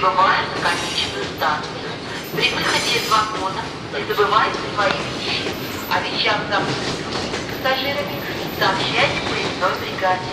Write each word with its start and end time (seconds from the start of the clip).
Прибываем 0.00 0.48
на 0.56 0.70
конечную 0.70 1.26
станцию. 1.36 1.92
При 2.32 2.48
выходе 2.56 2.96
из 2.96 3.10
вагона 3.10 3.60
не 3.92 4.02
забывайте 4.08 4.56
свои 4.72 4.96
вещи. 4.96 5.52
О 5.92 6.00
вещах, 6.00 6.40
забытых 6.48 7.04
пассажирами, 7.52 8.16
сообщайте 8.58 9.20
поездной 9.28 9.76
бригаде. 9.76 10.32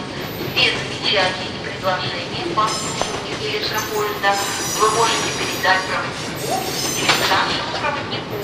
Все 0.56 0.72
замечания 0.72 1.52
и 1.52 1.68
предложения 1.68 2.56
по 2.56 2.64
обслуживанию 2.64 3.36
электропоезда 3.44 4.40
вы 4.80 4.90
можете 4.92 5.36
передать 5.36 5.84
проводнику 5.84 6.64
или 6.96 7.12
старшему 7.28 7.72
проводнику. 7.76 8.36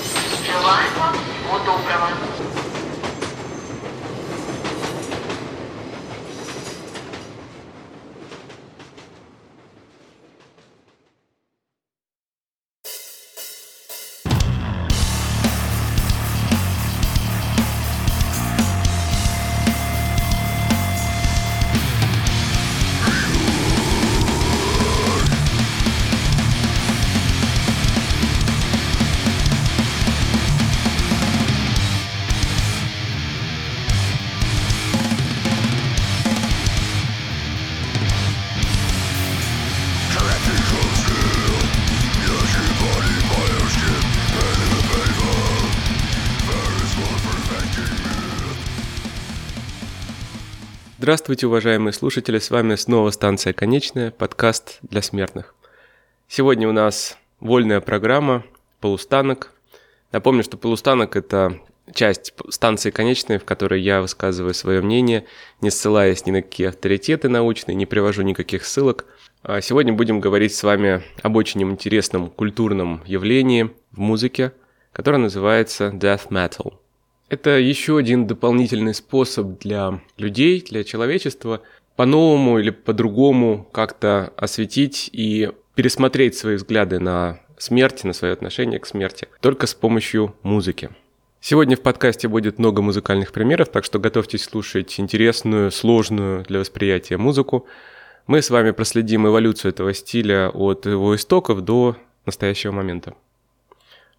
Желаем 0.44 0.94
вам 1.00 1.16
всего 1.16 1.58
доброго. 1.60 2.33
Здравствуйте, 51.04 51.48
уважаемые 51.48 51.92
слушатели, 51.92 52.40
с 52.40 52.50
вами 52.50 52.76
снова 52.76 53.10
станция 53.10 53.52
«Конечная», 53.52 54.10
подкаст 54.10 54.80
для 54.84 55.02
смертных. 55.02 55.54
Сегодня 56.30 56.70
у 56.70 56.72
нас 56.72 57.18
вольная 57.42 57.82
программа 57.82 58.46
«Полустанок». 58.80 59.52
Напомню, 60.14 60.44
что 60.44 60.56
«Полустанок»— 60.56 61.14
это 61.18 61.60
часть 61.94 62.34
станции 62.48 62.90
«Конечная», 62.90 63.38
в 63.38 63.44
которой 63.44 63.82
я 63.82 64.00
высказываю 64.00 64.54
свое 64.54 64.82
мнение, 64.82 65.26
не 65.60 65.72
ссылаясь 65.72 66.26
ни 66.26 66.32
на 66.32 66.42
какие 66.42 66.68
авторитеты 66.68 67.28
научные, 67.28 67.76
не 67.76 67.86
привожу 67.86 68.22
никаких 68.22 68.64
ссылок. 68.64 69.04
А 69.42 69.60
сегодня 69.60 69.92
будем 69.92 70.22
говорить 70.22 70.56
с 70.56 70.64
вами 70.64 71.04
об 71.22 71.36
очень 71.36 71.62
интересном 71.64 72.30
культурном 72.30 73.04
явлении 73.06 73.72
в 73.92 74.00
музыке, 74.00 74.54
которое 74.94 75.18
называется 75.18 75.90
death 75.90 76.30
metal– 76.30 76.76
это 77.34 77.58
еще 77.58 77.98
один 77.98 78.28
дополнительный 78.28 78.94
способ 78.94 79.60
для 79.60 80.02
людей, 80.18 80.62
для 80.62 80.84
человечества 80.84 81.62
по-новому 81.96 82.60
или 82.60 82.70
по-другому 82.70 83.68
как-то 83.72 84.32
осветить 84.38 85.10
и 85.12 85.52
пересмотреть 85.76 86.36
свои 86.36 86.56
взгляды 86.56 87.00
на 87.00 87.40
смерть, 87.58 88.04
на 88.04 88.14
свое 88.14 88.34
отношение 88.34 88.80
к 88.80 88.86
смерти, 88.86 89.28
только 89.42 89.68
с 89.68 89.74
помощью 89.74 90.36
музыки. 90.44 90.92
Сегодня 91.42 91.76
в 91.76 91.82
подкасте 91.82 92.28
будет 92.28 92.60
много 92.60 92.82
музыкальных 92.82 93.32
примеров, 93.32 93.70
так 93.70 93.84
что 93.84 94.00
готовьтесь 94.00 94.44
слушать 94.44 95.00
интересную, 95.00 95.72
сложную 95.72 96.44
для 96.44 96.60
восприятия 96.60 97.18
музыку. 97.18 97.68
Мы 98.28 98.42
с 98.42 98.50
вами 98.50 98.72
проследим 98.72 99.28
эволюцию 99.28 99.72
этого 99.72 99.94
стиля 99.94 100.50
от 100.50 100.86
его 100.86 101.16
истоков 101.16 101.62
до 101.62 101.98
настоящего 102.26 102.72
момента. 102.72 103.16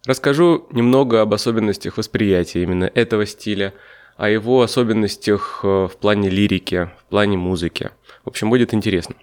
Расскажу 0.05 0.67
немного 0.71 1.21
об 1.21 1.33
особенностях 1.33 1.97
восприятия 1.97 2.61
именно 2.61 2.89
этого 2.93 3.25
стиля, 3.25 3.73
о 4.17 4.29
его 4.29 4.61
особенностях 4.61 5.61
э, 5.63 5.67
в 5.67 5.97
плане 5.97 6.29
лирики, 6.29 6.91
в 6.99 7.05
плане 7.09 7.37
музыки. 7.37 7.89
В 8.23 8.29
общем, 8.29 8.51
будет 8.51 8.73
интересно. 8.73 9.15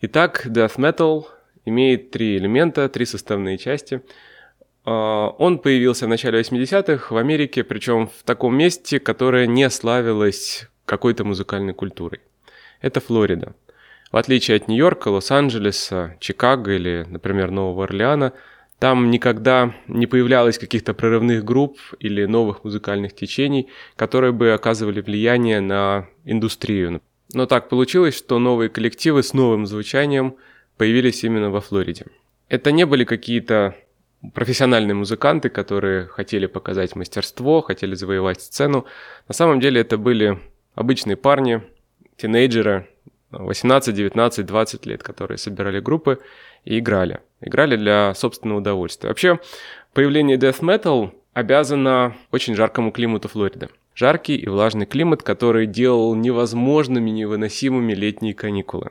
Итак, 0.00 0.46
death 0.46 0.76
metal 0.76 1.26
имеет 1.64 2.10
три 2.10 2.36
элемента, 2.36 2.88
три 2.88 3.06
составные 3.06 3.56
части. 3.56 4.02
А, 4.84 5.28
он 5.38 5.58
появился 5.58 6.06
в 6.06 6.08
начале 6.08 6.40
80-х 6.40 7.14
в 7.14 7.16
Америке, 7.16 7.62
причем 7.62 8.08
в 8.08 8.24
таком 8.24 8.56
месте, 8.56 8.98
которое 8.98 9.46
не 9.46 9.70
славилось 9.70 10.68
какой-то 10.86 11.24
музыкальной 11.24 11.72
культурой. 11.72 12.20
Это 12.80 13.00
Флорида. 13.00 13.54
В 14.10 14.16
отличие 14.16 14.56
от 14.56 14.66
Нью-Йорка, 14.66 15.08
Лос-Анджелеса, 15.08 16.16
Чикаго 16.18 16.72
или, 16.72 17.06
например, 17.08 17.52
Нового 17.52 17.84
Орлеана– 17.84 18.32
там 18.80 19.10
никогда 19.10 19.74
не 19.88 20.06
появлялось 20.06 20.58
каких-то 20.58 20.94
прорывных 20.94 21.44
групп 21.44 21.78
или 21.98 22.24
новых 22.24 22.64
музыкальных 22.64 23.14
течений, 23.14 23.68
которые 23.94 24.32
бы 24.32 24.52
оказывали 24.52 25.02
влияние 25.02 25.60
на 25.60 26.08
индустрию. 26.24 27.02
Но 27.34 27.44
так 27.44 27.68
получилось, 27.68 28.16
что 28.16 28.38
новые 28.38 28.70
коллективы 28.70 29.22
с 29.22 29.34
новым 29.34 29.66
звучанием 29.66 30.36
появились 30.78 31.22
именно 31.24 31.50
во 31.50 31.60
Флориде. 31.60 32.06
Это 32.48 32.72
не 32.72 32.86
были 32.86 33.04
какие-то 33.04 33.76
профессиональные 34.32 34.94
музыканты, 34.94 35.50
которые 35.50 36.06
хотели 36.06 36.46
показать 36.46 36.96
мастерство, 36.96 37.60
хотели 37.60 37.94
завоевать 37.94 38.40
сцену. 38.40 38.86
На 39.28 39.34
самом 39.34 39.60
деле 39.60 39.82
это 39.82 39.98
были 39.98 40.38
обычные 40.74 41.16
парни, 41.16 41.62
тинейджеры, 42.16 42.88
18, 43.30 43.94
19, 43.94 44.46
20 44.46 44.86
лет, 44.86 45.02
которые 45.02 45.38
собирали 45.38 45.80
группы 45.80 46.18
и 46.64 46.78
играли. 46.78 47.20
Играли 47.40 47.76
для 47.76 48.14
собственного 48.14 48.58
удовольствия. 48.58 49.08
Вообще, 49.08 49.38
появление 49.92 50.36
death 50.36 50.60
metal 50.60 51.12
обязано 51.32 52.16
очень 52.32 52.54
жаркому 52.54 52.92
климату 52.92 53.28
Флориды. 53.28 53.68
Жаркий 53.94 54.36
и 54.36 54.48
влажный 54.48 54.86
климат, 54.86 55.22
который 55.22 55.66
делал 55.66 56.14
невозможными, 56.14 57.10
невыносимыми 57.10 57.92
летние 57.92 58.34
каникулы. 58.34 58.90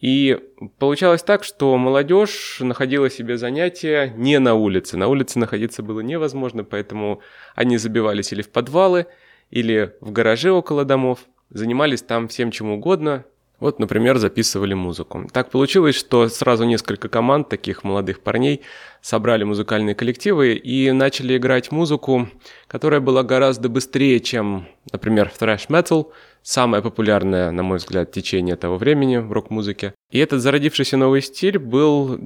И 0.00 0.38
получалось 0.78 1.22
так, 1.22 1.44
что 1.44 1.76
молодежь 1.76 2.58
находила 2.60 3.10
себе 3.10 3.36
занятия 3.36 4.12
не 4.16 4.38
на 4.38 4.54
улице. 4.54 4.96
На 4.96 5.08
улице 5.08 5.38
находиться 5.38 5.82
было 5.82 6.00
невозможно, 6.00 6.64
поэтому 6.64 7.20
они 7.54 7.76
забивались 7.76 8.32
или 8.32 8.40
в 8.40 8.48
подвалы, 8.48 9.06
или 9.50 9.94
в 10.00 10.10
гараже 10.12 10.52
около 10.52 10.84
домов, 10.84 11.20
занимались 11.50 12.02
там 12.02 12.28
всем 12.28 12.50
чем 12.50 12.70
угодно, 12.70 13.24
вот, 13.60 13.78
например, 13.78 14.18
записывали 14.18 14.74
музыку. 14.74 15.28
Так 15.32 15.50
получилось, 15.50 15.94
что 15.94 16.28
сразу 16.28 16.64
несколько 16.64 17.08
команд 17.08 17.48
таких 17.48 17.84
молодых 17.84 18.20
парней 18.20 18.62
собрали 19.02 19.44
музыкальные 19.44 19.94
коллективы 19.94 20.54
и 20.54 20.90
начали 20.90 21.36
играть 21.36 21.70
музыку, 21.70 22.28
которая 22.66 23.00
была 23.00 23.22
гораздо 23.22 23.68
быстрее, 23.68 24.20
чем, 24.20 24.66
например, 24.92 25.30
thrash 25.38 25.68
metal, 25.68 26.08
самое 26.42 26.82
популярное, 26.82 27.50
на 27.50 27.62
мой 27.62 27.78
взгляд, 27.78 28.10
течение 28.12 28.56
того 28.56 28.78
времени 28.78 29.18
в 29.18 29.30
рок-музыке. 29.30 29.94
И 30.10 30.18
этот 30.18 30.40
зародившийся 30.40 30.96
новый 30.96 31.22
стиль 31.22 31.58
был 31.58 32.18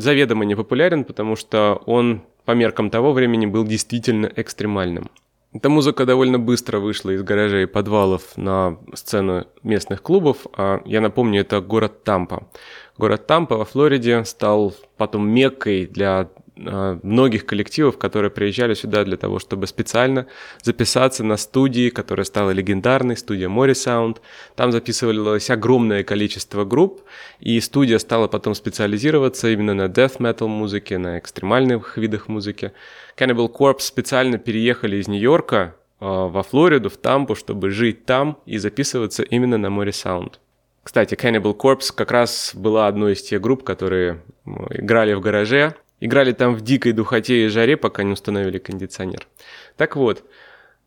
заведомо 0.00 0.44
непопулярен, 0.44 1.04
потому 1.04 1.36
что 1.36 1.82
он 1.86 2.22
по 2.44 2.52
меркам 2.52 2.90
того 2.90 3.12
времени 3.12 3.46
был 3.46 3.64
действительно 3.64 4.30
экстремальным. 4.34 5.10
Эта 5.52 5.68
музыка 5.68 6.06
довольно 6.06 6.38
быстро 6.38 6.78
вышла 6.78 7.10
из 7.10 7.24
гаражей 7.24 7.64
и 7.64 7.66
подвалов 7.66 8.36
на 8.36 8.78
сцену 8.94 9.48
местных 9.64 10.00
клубов. 10.00 10.46
А 10.56 10.80
я 10.84 11.00
напомню, 11.00 11.40
это 11.40 11.60
город 11.60 12.04
Тампа. 12.04 12.48
Город 12.96 13.26
Тампа 13.26 13.56
во 13.56 13.64
Флориде 13.64 14.24
стал 14.24 14.72
потом 14.96 15.28
меккой 15.28 15.86
для 15.86 16.28
многих 16.60 17.46
коллективов, 17.46 17.98
которые 17.98 18.30
приезжали 18.30 18.74
сюда 18.74 19.04
для 19.04 19.16
того, 19.16 19.38
чтобы 19.38 19.66
специально 19.66 20.26
записаться 20.62 21.24
на 21.24 21.36
студии, 21.36 21.90
которая 21.90 22.24
стала 22.24 22.50
легендарной, 22.50 23.16
студия 23.16 23.48
Sound. 23.48 24.18
Там 24.56 24.72
записывалось 24.72 25.50
огромное 25.50 26.04
количество 26.04 26.64
групп, 26.64 27.02
и 27.40 27.60
студия 27.60 27.98
стала 27.98 28.28
потом 28.28 28.54
специализироваться 28.54 29.48
именно 29.48 29.74
на 29.74 29.86
death 29.86 30.18
metal 30.18 30.48
музыке, 30.48 30.98
на 30.98 31.18
экстремальных 31.18 31.96
видах 31.96 32.28
музыки. 32.28 32.72
Cannibal 33.16 33.50
Corpse 33.52 33.80
специально 33.80 34.38
переехали 34.38 34.96
из 34.96 35.08
Нью-Йорка 35.08 35.76
а, 36.00 36.28
во 36.28 36.42
Флориду, 36.42 36.90
в 36.90 36.96
Тампу, 36.96 37.34
чтобы 37.34 37.70
жить 37.70 38.04
там 38.04 38.38
и 38.46 38.58
записываться 38.58 39.22
именно 39.22 39.58
на 39.58 39.68
Sound. 39.68 40.34
Кстати, 40.82 41.14
Cannibal 41.14 41.56
Corpse 41.56 41.92
как 41.94 42.10
раз 42.10 42.52
была 42.54 42.86
одной 42.86 43.12
из 43.12 43.22
тех 43.22 43.40
групп, 43.40 43.64
которые 43.64 44.22
играли 44.70 45.12
в 45.12 45.20
гараже, 45.20 45.74
Играли 46.00 46.32
там 46.32 46.54
в 46.54 46.62
дикой 46.62 46.92
духоте 46.92 47.44
и 47.44 47.48
жаре, 47.48 47.76
пока 47.76 48.02
не 48.02 48.12
установили 48.12 48.58
кондиционер. 48.58 49.28
Так 49.76 49.96
вот, 49.96 50.24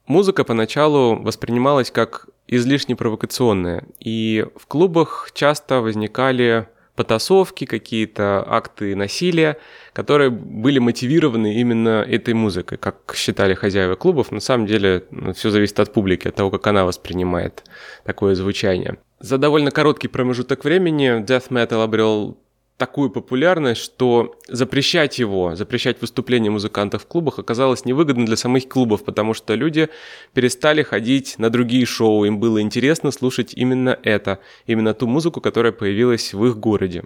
музыка 0.07 0.43
поначалу 0.43 1.15
воспринималась 1.21 1.91
как 1.91 2.27
излишне 2.47 2.95
провокационная, 2.95 3.85
и 3.99 4.45
в 4.55 4.67
клубах 4.67 5.29
часто 5.33 5.81
возникали 5.81 6.67
потасовки, 6.95 7.65
какие-то 7.65 8.43
акты 8.47 8.95
насилия, 8.95 9.57
которые 9.93 10.29
были 10.29 10.79
мотивированы 10.79 11.59
именно 11.59 12.05
этой 12.07 12.33
музыкой, 12.33 12.77
как 12.77 13.13
считали 13.15 13.53
хозяева 13.53 13.95
клубов. 13.95 14.31
На 14.31 14.39
самом 14.39 14.67
деле 14.67 15.03
ну, 15.09 15.33
все 15.33 15.49
зависит 15.49 15.79
от 15.79 15.91
публики, 15.91 16.27
от 16.27 16.35
того, 16.35 16.51
как 16.51 16.67
она 16.67 16.85
воспринимает 16.85 17.63
такое 18.03 18.35
звучание. 18.35 18.97
За 19.19 19.37
довольно 19.37 19.71
короткий 19.71 20.07
промежуток 20.07 20.63
времени 20.63 21.23
death 21.23 21.49
metal 21.49 21.83
обрел 21.83 22.37
такую 22.83 23.09
популярность, 23.09 23.81
что 23.81 24.35
запрещать 24.49 25.17
его, 25.17 25.55
запрещать 25.55 26.01
выступления 26.01 26.49
музыкантов 26.49 27.03
в 27.03 27.07
клубах 27.07 27.39
оказалось 27.39 27.85
невыгодно 27.85 28.25
для 28.25 28.35
самих 28.35 28.67
клубов, 28.67 29.05
потому 29.05 29.33
что 29.33 29.55
люди 29.55 29.87
перестали 30.33 30.83
ходить 30.83 31.35
на 31.37 31.49
другие 31.49 31.85
шоу, 31.85 32.25
им 32.25 32.39
было 32.41 32.61
интересно 32.61 33.11
слушать 33.11 33.53
именно 33.53 33.97
это, 34.03 34.39
именно 34.65 34.93
ту 34.93 35.07
музыку, 35.07 35.39
которая 35.39 35.71
появилась 35.71 36.33
в 36.33 36.45
их 36.45 36.57
городе. 36.57 37.05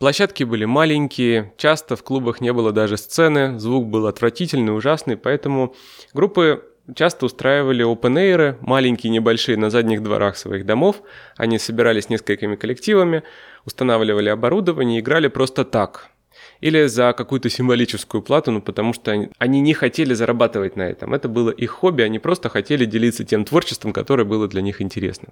Площадки 0.00 0.42
были 0.42 0.64
маленькие, 0.64 1.54
часто 1.58 1.94
в 1.94 2.02
клубах 2.02 2.40
не 2.40 2.52
было 2.52 2.72
даже 2.72 2.96
сцены, 2.96 3.56
звук 3.60 3.86
был 3.86 4.08
отвратительный, 4.08 4.76
ужасный, 4.76 5.16
поэтому 5.16 5.76
группы 6.12 6.64
часто 6.94 7.26
устраивали 7.26 7.84
open 7.84 8.56
маленькие, 8.60 9.10
небольшие, 9.10 9.56
на 9.56 9.70
задних 9.70 10.02
дворах 10.02 10.36
своих 10.36 10.66
домов. 10.66 11.02
Они 11.36 11.58
собирались 11.58 12.08
несколькими 12.08 12.56
коллективами, 12.56 13.22
устанавливали 13.64 14.28
оборудование 14.28 14.98
и 14.98 15.00
играли 15.00 15.28
просто 15.28 15.64
так. 15.64 16.10
Или 16.60 16.86
за 16.86 17.12
какую-то 17.12 17.48
символическую 17.48 18.22
плату, 18.22 18.50
ну 18.50 18.60
потому 18.60 18.92
что 18.92 19.12
они, 19.12 19.28
они 19.38 19.60
не 19.60 19.74
хотели 19.74 20.14
зарабатывать 20.14 20.76
на 20.76 20.82
этом. 20.82 21.14
Это 21.14 21.28
было 21.28 21.50
их 21.50 21.70
хобби, 21.70 22.02
они 22.02 22.18
просто 22.18 22.48
хотели 22.48 22.84
делиться 22.84 23.24
тем 23.24 23.44
творчеством, 23.44 23.92
которое 23.92 24.24
было 24.24 24.48
для 24.48 24.62
них 24.62 24.80
интересно. 24.80 25.28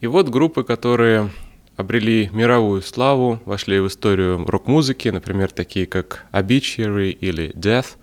И 0.00 0.06
вот 0.06 0.28
группы, 0.28 0.64
которые 0.64 1.30
обрели 1.76 2.28
мировую 2.32 2.82
славу, 2.82 3.40
вошли 3.44 3.80
в 3.80 3.86
историю 3.86 4.44
рок-музыки, 4.46 5.08
например, 5.08 5.50
такие 5.50 5.86
как 5.86 6.26
Obituary 6.32 7.10
или 7.10 7.52
Death. 7.54 7.96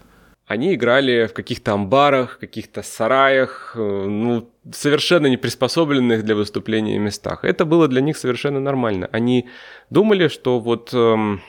Они 0.50 0.74
играли 0.74 1.28
в 1.28 1.34
каких-то 1.34 1.74
амбарах, 1.74 2.40
каких-то 2.40 2.82
сараях, 2.82 3.74
э, 3.76 3.80
ну, 3.80 4.50
совершенно 4.74 5.28
не 5.28 5.38
приспособленных 5.38 6.26
для 6.26 6.34
выступления 6.34 6.98
местах. 6.98 7.46
Это 7.46 7.66
было 7.66 7.88
для 7.88 8.02
них 8.02 8.18
совершенно 8.18 8.60
нормально. 8.60 9.08
Они 9.12 9.48
думали, 9.92 10.28
что 10.28 10.60
вот 10.60 10.90
эм, 10.92 11.44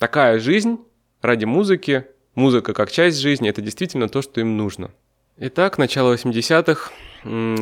такая 0.00 0.40
жизнь 0.40 0.80
ради 1.22 1.44
музыки, 1.44 2.06
музыка 2.34 2.74
как 2.74 2.90
часть 2.90 3.20
жизни, 3.20 3.48
это 3.48 3.62
действительно 3.62 4.08
то, 4.08 4.20
что 4.20 4.40
им 4.40 4.56
нужно. 4.56 4.90
Итак, 5.36 5.78
начало 5.78 6.14
80-х. 6.14 6.90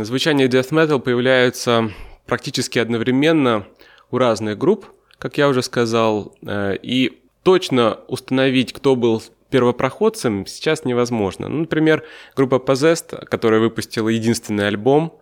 Звучание 0.04 0.48
death 0.48 0.70
metal 0.70 1.00
появляется 1.00 1.90
практически 2.24 2.78
одновременно 2.78 3.66
у 4.10 4.16
разных 4.16 4.56
групп, 4.56 4.86
как 5.18 5.36
я 5.36 5.48
уже 5.48 5.60
сказал, 5.60 6.34
э, 6.40 6.78
и 6.80 7.20
точно 7.42 7.98
установить, 8.08 8.72
кто 8.72 8.96
был 8.96 9.22
первопроходцем, 9.50 10.46
сейчас 10.46 10.84
невозможно. 10.84 11.48
Ну, 11.48 11.60
например, 11.60 12.04
группа 12.36 12.56
Possessed, 12.56 13.26
которая 13.26 13.60
выпустила 13.60 14.08
единственный 14.08 14.68
альбом, 14.68 15.18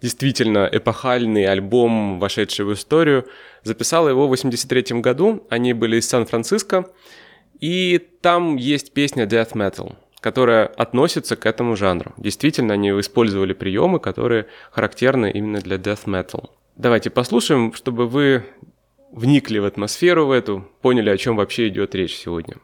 действительно 0.00 0.68
эпохальный 0.70 1.46
альбом, 1.46 2.18
вошедший 2.18 2.64
в 2.64 2.72
историю, 2.72 3.26
записала 3.62 4.08
его 4.08 4.26
в 4.26 4.30
83 4.30 5.00
году. 5.00 5.46
Они 5.50 5.72
были 5.72 5.96
из 5.96 6.08
Сан-Франциско, 6.08 6.86
и 7.60 7.98
там 8.20 8.56
есть 8.56 8.92
песня 8.92 9.24
Death 9.24 9.52
Metal, 9.52 9.96
которая 10.20 10.66
относится 10.66 11.36
к 11.36 11.46
этому 11.46 11.76
жанру. 11.76 12.12
Действительно, 12.16 12.74
они 12.74 12.90
использовали 12.90 13.54
приемы, 13.54 14.00
которые 14.00 14.46
характерны 14.70 15.30
именно 15.30 15.60
для 15.60 15.76
Death 15.76 16.04
Metal. 16.04 16.50
Давайте 16.76 17.08
послушаем, 17.08 17.72
чтобы 17.72 18.06
вы 18.06 18.44
вникли 19.10 19.58
в 19.58 19.64
атмосферу 19.64 20.26
в 20.26 20.30
эту, 20.30 20.68
поняли, 20.82 21.08
о 21.08 21.16
чем 21.16 21.36
вообще 21.36 21.68
идет 21.68 21.94
речь 21.94 22.16
сегодня. 22.16 22.56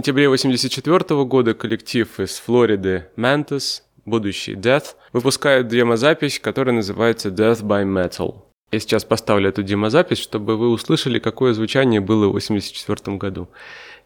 Сентябре 0.00 0.28
1984 0.28 1.24
года 1.26 1.52
коллектив 1.52 2.20
из 2.20 2.38
Флориды 2.38 3.08
Mantis, 3.18 3.82
будущий 4.06 4.54
Death, 4.54 4.94
выпускает 5.12 5.68
демозапись, 5.68 6.40
которая 6.40 6.74
называется 6.74 7.28
Death 7.28 7.62
by 7.62 7.84
Metal. 7.84 8.44
Я 8.72 8.80
сейчас 8.80 9.04
поставлю 9.04 9.50
эту 9.50 9.62
демозапись, 9.62 10.16
чтобы 10.16 10.56
вы 10.56 10.70
услышали, 10.70 11.18
какое 11.18 11.52
звучание 11.52 12.00
было 12.00 12.28
в 12.28 12.36
1984 12.36 13.18
году. 13.18 13.50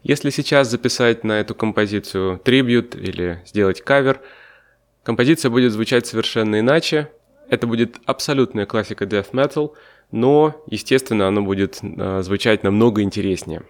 Если 0.03 0.31
сейчас 0.31 0.69
записать 0.69 1.23
на 1.23 1.39
эту 1.39 1.55
композицию 1.55 2.39
трибют 2.39 2.93
или 2.97 3.41
сделать 3.45 3.79
кавер, 3.79 4.19
композиция 5.03 5.49
будет 5.49 5.71
звучать 5.71 6.05
совершенно 6.05 6.59
иначе. 6.59 7.09
Это 7.49 7.67
будет 7.67 8.01
абсолютная 8.05 8.65
классика 8.65 9.05
death 9.05 9.31
metal, 9.31 9.71
но, 10.11 10.61
естественно, 10.67 11.29
она 11.29 11.39
будет 11.39 11.79
э, 11.81 12.21
звучать 12.21 12.63
намного 12.63 13.01
интереснее. 13.01 13.63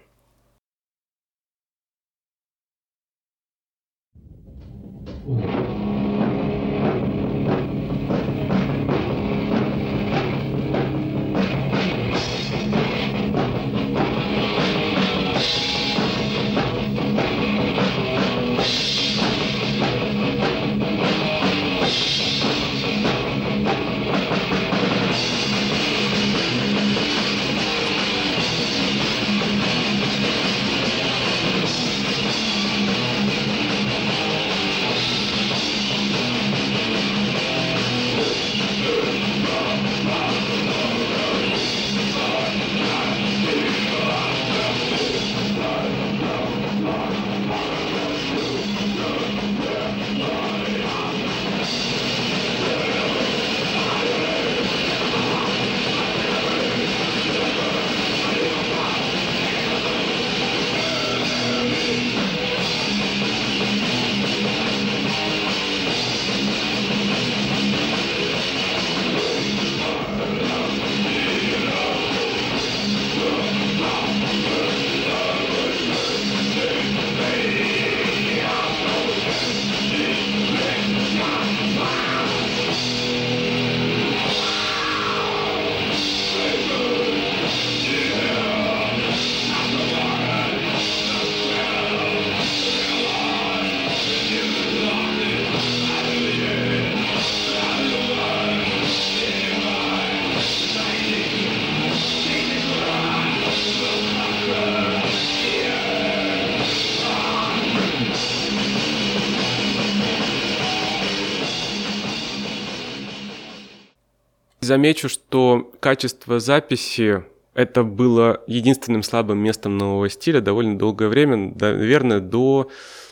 Замечу, 114.75 115.07
что 115.07 115.71
качество 115.79 116.41
записи 116.41 117.23
это 117.53 117.83
было 117.83 118.43
единственным 118.45 119.03
слабым 119.03 119.37
местом 119.37 119.77
нового 119.77 120.09
стиля 120.09 120.41
довольно 120.41 120.77
долгое 120.77 121.07
время, 121.07 121.53
наверное, 121.57 122.19
до 122.19 122.69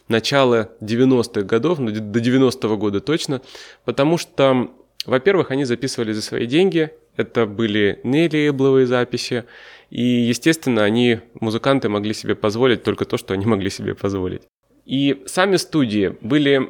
начала 0.09 0.71
90-х 0.81 1.43
годов, 1.43 1.79
ну, 1.79 1.89
до 1.89 2.19
90-го 2.19 2.75
года 2.75 2.99
точно, 2.99 3.41
потому 3.85 4.17
что, 4.17 4.71
во-первых, 5.05 5.51
они 5.51 5.63
записывали 5.63 6.11
за 6.11 6.21
свои 6.21 6.47
деньги, 6.47 6.91
это 7.15 7.45
были 7.45 8.01
не 8.03 8.27
лейбловые 8.27 8.85
записи, 8.85 9.45
и, 9.89 10.01
естественно, 10.03 10.83
они, 10.83 11.21
музыканты, 11.39 11.87
могли 11.87 12.13
себе 12.13 12.35
позволить 12.35 12.83
только 12.83 13.05
то, 13.05 13.15
что 13.15 13.33
они 13.33 13.45
могли 13.45 13.69
себе 13.69 13.95
позволить. 13.95 14.41
И 14.85 15.23
сами 15.27 15.55
студии 15.55 16.15
были 16.21 16.69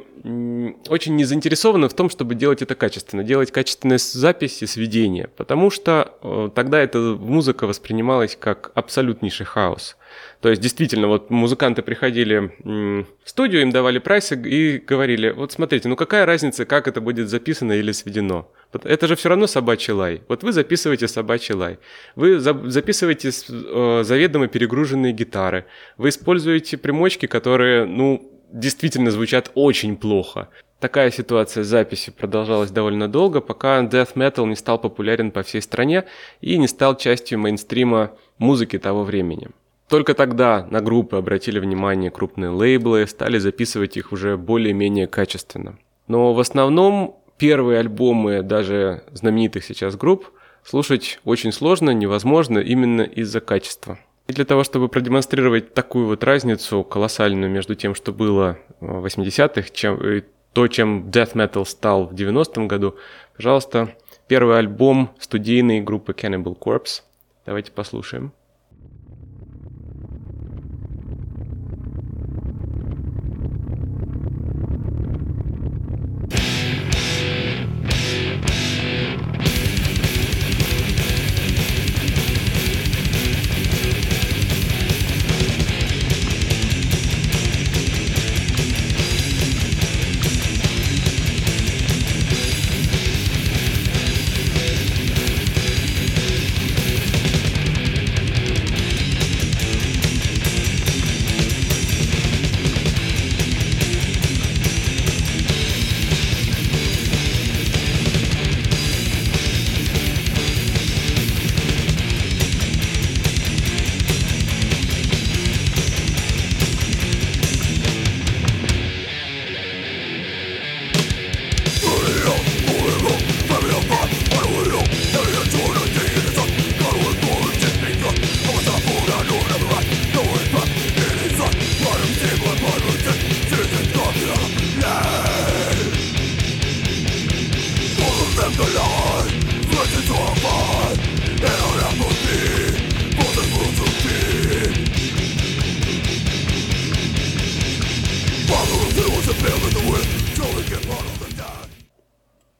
очень 0.88 1.16
не 1.16 1.24
заинтересованы 1.24 1.88
в 1.88 1.94
том, 1.94 2.08
чтобы 2.08 2.34
делать 2.34 2.62
это 2.62 2.74
качественно, 2.74 3.24
делать 3.24 3.50
качественные 3.50 3.98
записи, 3.98 4.64
сведения, 4.64 5.28
потому 5.36 5.70
что 5.70 6.14
э, 6.22 6.50
тогда 6.54 6.80
эта 6.80 6.98
музыка 6.98 7.66
воспринималась 7.66 8.34
как 8.34 8.70
абсолютнейший 8.74 9.44
хаос. 9.44 9.96
То 10.44 10.50
есть, 10.50 10.60
действительно, 10.60 11.08
вот 11.08 11.30
музыканты 11.30 11.80
приходили 11.80 12.52
в 12.62 13.06
студию, 13.24 13.62
им 13.62 13.70
давали 13.70 13.98
прайсы 13.98 14.34
и 14.34 14.76
говорили, 14.76 15.30
вот 15.30 15.52
смотрите, 15.52 15.88
ну 15.88 15.96
какая 15.96 16.26
разница, 16.26 16.66
как 16.66 16.86
это 16.86 17.00
будет 17.00 17.30
записано 17.30 17.72
или 17.72 17.92
сведено? 17.92 18.46
Это 18.82 19.06
же 19.06 19.16
все 19.16 19.30
равно 19.30 19.46
собачий 19.46 19.94
лай. 19.94 20.20
Вот 20.28 20.42
вы 20.42 20.52
записываете 20.52 21.08
собачий 21.08 21.54
лай. 21.54 21.78
Вы 22.14 22.40
записываете 22.40 23.30
э, 23.30 24.02
заведомо 24.04 24.46
перегруженные 24.48 25.14
гитары. 25.14 25.64
Вы 25.96 26.10
используете 26.10 26.76
примочки, 26.76 27.24
которые, 27.24 27.86
ну, 27.86 28.30
действительно 28.52 29.10
звучат 29.10 29.50
очень 29.54 29.96
плохо. 29.96 30.50
Такая 30.78 31.10
ситуация 31.10 31.64
с 31.64 31.68
записью 31.68 32.12
продолжалась 32.12 32.70
довольно 32.70 33.08
долго, 33.08 33.40
пока 33.40 33.82
death 33.82 34.12
metal 34.14 34.46
не 34.46 34.56
стал 34.56 34.78
популярен 34.78 35.30
по 35.30 35.42
всей 35.42 35.62
стране 35.62 36.04
и 36.42 36.58
не 36.58 36.68
стал 36.68 36.98
частью 36.98 37.38
мейнстрима 37.38 38.10
музыки 38.36 38.78
того 38.78 39.04
времени. 39.04 39.48
Только 39.88 40.14
тогда 40.14 40.66
на 40.70 40.80
группы 40.80 41.16
обратили 41.16 41.58
внимание 41.58 42.10
крупные 42.10 42.50
лейблы, 42.50 43.06
стали 43.06 43.38
записывать 43.38 43.96
их 43.96 44.12
уже 44.12 44.36
более-менее 44.36 45.06
качественно. 45.06 45.78
Но 46.08 46.32
в 46.32 46.40
основном 46.40 47.18
первые 47.38 47.80
альбомы 47.80 48.42
даже 48.42 49.04
знаменитых 49.12 49.64
сейчас 49.64 49.96
групп 49.96 50.30
слушать 50.64 51.20
очень 51.24 51.52
сложно, 51.52 51.90
невозможно 51.90 52.58
именно 52.58 53.02
из-за 53.02 53.40
качества. 53.40 53.98
И 54.26 54.32
для 54.32 54.46
того, 54.46 54.64
чтобы 54.64 54.88
продемонстрировать 54.88 55.74
такую 55.74 56.06
вот 56.06 56.24
разницу 56.24 56.82
колоссальную 56.82 57.50
между 57.50 57.74
тем, 57.74 57.94
что 57.94 58.12
было 58.12 58.58
в 58.80 59.04
80-х, 59.04 59.68
чем, 59.72 60.02
и 60.02 60.22
то, 60.54 60.66
чем 60.68 61.10
death 61.10 61.34
metal 61.34 61.66
стал 61.66 62.06
в 62.06 62.14
90-м 62.14 62.66
году, 62.66 62.96
пожалуйста, 63.36 63.94
первый 64.26 64.58
альбом 64.58 65.10
студийной 65.18 65.82
группы 65.82 66.12
Cannibal 66.12 66.58
Corpse. 66.58 67.02
Давайте 67.44 67.70
послушаем. 67.72 68.32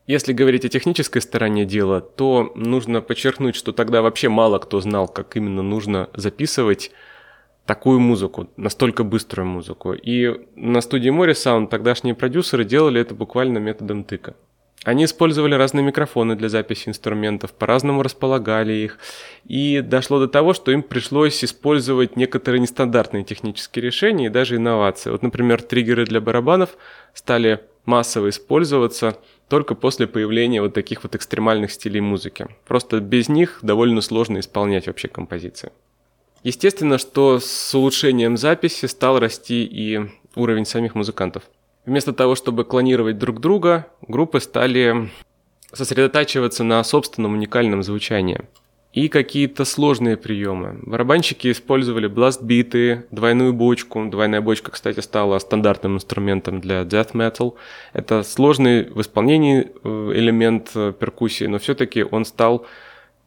Если 0.06 0.34
говорить 0.34 0.66
о 0.66 0.68
технической 0.68 1.22
стороне 1.22 1.64
дела, 1.64 2.02
то 2.02 2.52
нужно 2.54 3.00
подчеркнуть, 3.00 3.56
что 3.56 3.72
тогда 3.72 4.02
вообще 4.02 4.28
мало 4.28 4.58
кто 4.58 4.80
знал, 4.80 5.08
как 5.08 5.34
именно 5.36 5.62
нужно 5.62 6.10
записывать 6.12 6.90
такую 7.64 8.00
музыку, 8.00 8.50
настолько 8.58 9.02
быструю 9.02 9.46
музыку. 9.46 9.94
И 9.94 10.46
на 10.56 10.82
студии 10.82 11.08
Море 11.08 11.32
Sound 11.32 11.68
тогдашние 11.68 12.14
продюсеры 12.14 12.66
делали 12.66 13.00
это 13.00 13.14
буквально 13.14 13.56
методом 13.58 14.04
тыка. 14.04 14.34
Они 14.84 15.06
использовали 15.06 15.54
разные 15.54 15.82
микрофоны 15.82 16.36
для 16.36 16.50
записи 16.50 16.90
инструментов, 16.90 17.54
по-разному 17.54 18.02
располагали 18.02 18.74
их, 18.74 18.98
и 19.46 19.80
дошло 19.80 20.18
до 20.18 20.28
того, 20.28 20.52
что 20.52 20.72
им 20.72 20.82
пришлось 20.82 21.42
использовать 21.42 22.16
некоторые 22.16 22.60
нестандартные 22.60 23.24
технические 23.24 23.82
решения 23.82 24.26
и 24.26 24.28
даже 24.28 24.56
инновации. 24.56 25.08
Вот, 25.08 25.22
например, 25.22 25.62
триггеры 25.62 26.04
для 26.04 26.20
барабанов 26.20 26.76
стали 27.14 27.60
массово 27.86 28.28
использоваться– 28.28 29.16
только 29.48 29.74
после 29.74 30.06
появления 30.06 30.62
вот 30.62 30.74
таких 30.74 31.02
вот 31.02 31.14
экстремальных 31.14 31.72
стилей 31.72 32.00
музыки. 32.00 32.46
Просто 32.66 33.00
без 33.00 33.28
них 33.28 33.58
довольно 33.62 34.00
сложно 34.00 34.38
исполнять 34.38 34.86
вообще 34.86 35.08
композиции. 35.08 35.72
Естественно, 36.42 36.98
что 36.98 37.40
с 37.40 37.74
улучшением 37.74 38.36
записи 38.36 38.86
стал 38.86 39.18
расти 39.18 39.64
и 39.64 40.10
уровень 40.34 40.66
самих 40.66 40.94
музыкантов. 40.94 41.44
Вместо 41.86 42.12
того, 42.12 42.34
чтобы 42.34 42.64
клонировать 42.64 43.18
друг 43.18 43.40
друга, 43.40 43.86
группы 44.02 44.40
стали 44.40 45.10
сосредотачиваться 45.72 46.64
на 46.64 46.82
собственном 46.84 47.32
уникальном 47.34 47.82
звучании– 47.82 48.42
и 48.94 49.08
какие-то 49.08 49.64
сложные 49.64 50.16
приемы. 50.16 50.78
Барабанщики 50.82 51.50
использовали 51.50 52.06
бластбиты, 52.06 53.04
двойную 53.10 53.52
бочку. 53.52 54.04
Двойная 54.08 54.40
бочка, 54.40 54.70
кстати, 54.70 55.00
стала 55.00 55.38
стандартным 55.40 55.96
инструментом 55.96 56.60
для 56.60 56.82
death 56.82 57.12
metal. 57.12 57.54
Это 57.92 58.22
сложный 58.22 58.84
в 58.84 59.00
исполнении 59.00 59.72
э, 59.82 60.12
элемент 60.14 60.70
э, 60.76 60.92
перкуссии, 60.98 61.46
но 61.46 61.58
все-таки 61.58 62.04
он 62.04 62.24
стал 62.24 62.66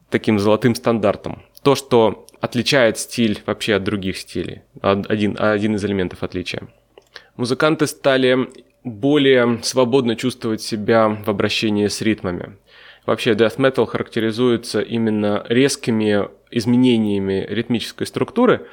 таким 0.10 0.40
золотым 0.40 0.74
стандартом. 0.74 1.44
То, 1.64 1.76
что 1.76 2.26
отличает 2.40 2.98
стиль 2.98 3.42
вообще 3.46 3.76
от 3.76 3.84
других 3.84 4.18
стилей. 4.18 4.62
Один, 4.82 5.36
один 5.38 5.76
из 5.76 5.84
элементов 5.84 6.24
отличия. 6.24 6.62
Музыканты 7.36 7.88
стали 7.88 8.48
более 8.86 9.60
свободно 9.64 10.16
чувствовать 10.16 10.62
себя 10.62 11.10
в 11.10 11.30
обращении 11.30 11.88
с 11.88 12.02
ритмами. 12.02 12.56
Вообще 13.08 13.32
death 13.32 13.56
metal 13.56 13.86
характеризуется 13.86 14.82
именно 14.82 15.46
резкими 15.48 16.28
изменениями 16.52 17.46
ритмической 17.50 18.06
структуры 18.06 18.68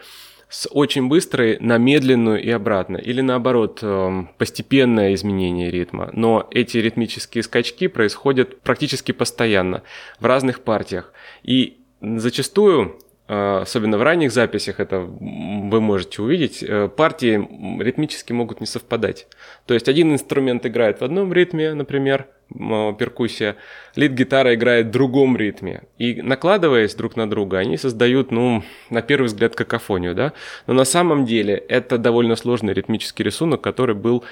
с 0.49 0.69
очень 0.73 1.07
быстрой 1.09 1.57
на 1.61 1.79
медленную 1.79 2.43
и 2.43 2.51
обратно, 2.51 2.97
или 2.97 3.21
наоборот, 3.21 3.79
эм, 3.83 4.31
постепенное 4.37 5.15
изменение 5.15 5.71
ритма. 5.71 6.11
Но 6.13 6.49
эти 6.51 6.79
ритмические 6.79 7.45
скачки 7.45 7.87
происходят 7.87 8.61
практически 8.61 9.13
постоянно 9.13 9.85
в 10.19 10.27
разных 10.27 10.63
партиях. 10.63 11.13
И 11.45 11.79
зачастую 12.01 12.99
особенно 13.27 13.97
в 13.97 14.03
ранних 14.03 14.33
записях 14.33 14.81
это 14.81 15.01
вы 15.01 15.81
можете 15.81 16.21
увидеть, 16.21 16.63
э, 16.63 16.89
партии 16.89 17.83
ритмически 17.83 18.33
могут 18.33 18.61
не 18.61 18.67
совпадать. 18.67 19.27
То 19.67 19.75
есть 19.75 19.89
один 19.89 20.13
инструмент 20.13 20.67
играет 20.67 21.01
в 21.01 21.05
одном 21.05 21.33
ритме, 21.33 21.73
например, 21.73 22.27
перкуссия, 22.51 23.57
лид-гитара 23.97 24.55
играет 24.55 24.87
в 24.87 24.91
другом 24.91 25.37
ритме. 25.37 25.85
И 25.97 26.21
накладываясь 26.21 26.95
друг 26.95 27.17
на 27.17 27.29
друга, 27.29 27.59
они 27.59 27.79
создают, 27.79 28.31
ну, 28.31 28.63
на 28.91 29.01
первый 29.01 29.27
взгляд, 29.27 29.57
какофонию, 29.57 30.15
да? 30.15 30.35
Но 30.67 30.75
на 30.75 30.85
самом 30.85 31.25
деле 31.25 31.55
это 31.55 31.97
довольно 31.97 32.37
сложный 32.37 32.75
ритмический 32.75 33.25
рисунок, 33.25 33.63
который 33.63 33.95
был 33.95 34.25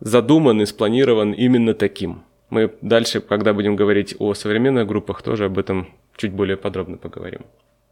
задуман 0.00 0.60
и 0.60 0.66
спланирован 0.66 1.32
именно 1.32 1.74
таким. 1.74 2.24
Мы 2.50 2.72
дальше, 2.82 3.20
когда 3.20 3.54
будем 3.54 3.76
говорить 3.76 4.16
о 4.18 4.34
современных 4.34 4.88
группах, 4.88 5.22
тоже 5.22 5.44
об 5.44 5.56
этом 5.56 5.88
чуть 6.16 6.32
более 6.32 6.56
подробно 6.56 6.96
поговорим. 6.96 7.42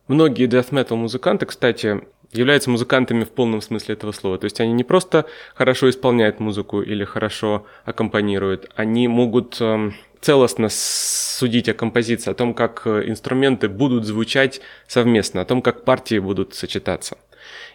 Многие 0.09 0.49
death 0.49 0.71
metal 0.71 0.97
музыканты, 0.97 1.47
кстати, 1.47 2.00
являются 2.33 2.71
музыкантами 2.71 3.25
в 3.25 3.31
полном 3.31 3.61
смысле 3.61 3.95
этого 3.95 4.12
слова. 4.12 4.38
То 4.38 4.45
есть 4.45 4.61
они 4.61 4.73
не 4.73 4.85
просто 4.85 5.27
хорошо 5.55 5.88
исполняют 5.91 6.41
музыку 6.41 6.83
или 6.83 7.05
хорошо 7.05 7.67
аккомпанируют, 7.85 8.71
они 8.75 9.09
могут 9.09 9.61
эм, 9.61 9.95
целостно 10.21 10.69
судить 10.71 11.69
о 11.69 11.75
композиции, 11.75 12.31
о 12.31 12.35
том, 12.35 12.55
как 12.55 12.83
э, 12.87 13.05
инструменты 13.07 13.69
будут 13.69 14.05
звучать 14.05 14.61
совместно, 14.87 15.43
о 15.43 15.45
том, 15.45 15.62
как 15.62 15.85
партии 15.85 16.19
будут 16.19 16.55
сочетаться. 16.55 17.19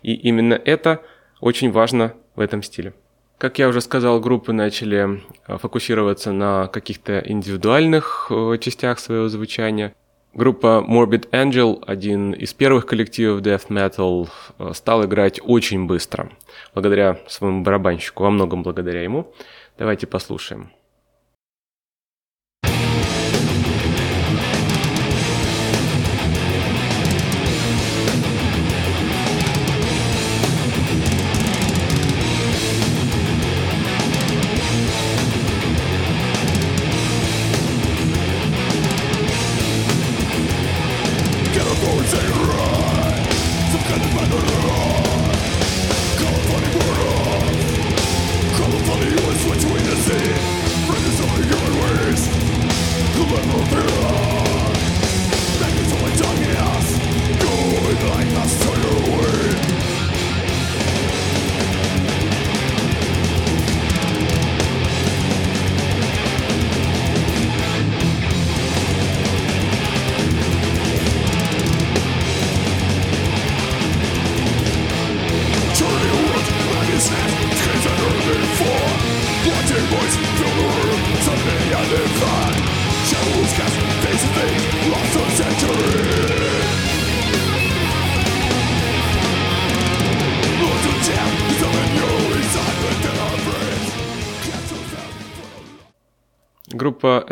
И 0.02 0.14
именно 0.14 0.54
это 0.54 1.02
очень 1.40 1.72
важно 1.72 2.14
в 2.36 2.40
этом 2.42 2.64
стиле. 2.64 2.94
Как 3.38 3.60
я 3.60 3.68
уже 3.68 3.82
сказал, 3.82 4.20
группы 4.20 4.54
начали 4.54 5.22
э, 5.48 5.58
фокусироваться 5.58 6.32
на 6.32 6.68
каких-то 6.68 7.20
индивидуальных 7.20 8.28
э, 8.30 8.58
частях 8.60 9.00
своего 9.00 9.30
звучания. 9.30 9.94
Группа 10.36 10.84
Morbid 10.88 11.30
Angel, 11.30 11.84
один 11.86 12.32
из 12.32 12.56
первых 12.56 12.88
коллективов 12.88 13.42
death 13.42 13.68
metal, 13.68 14.28
э, 14.58 14.72
стал 14.74 15.06
играть 15.06 15.40
очень 15.44 15.86
быстро, 15.86 16.32
благодаря 16.74 17.20
своему 17.28 17.62
барабанщику, 17.62 18.24
во 18.24 18.32
многом 18.32 18.64
благодаря 18.64 19.04
ему. 19.04 19.32
Давайте 19.78 20.08
послушаем. 20.08 20.72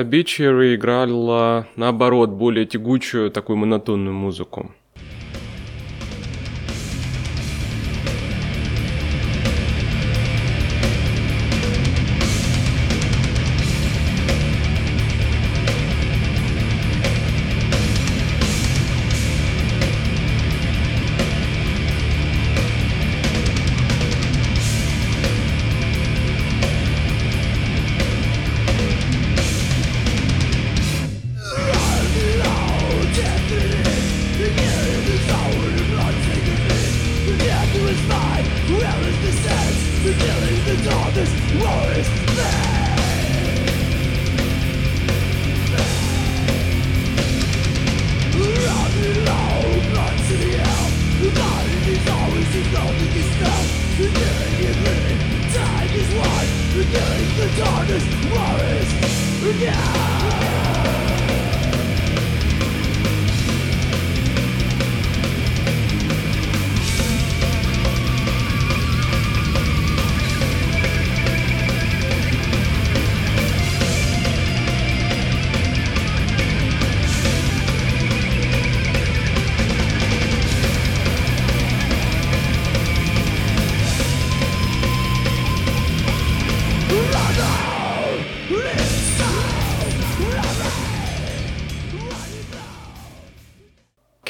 Obituary 0.02 0.76
играла, 0.76 1.68
наоборот, 1.76 2.32
более 2.32 2.66
тягучую, 2.66 3.32
такую 3.32 3.58
монотонную 3.58 4.14
музыку. 4.14 4.72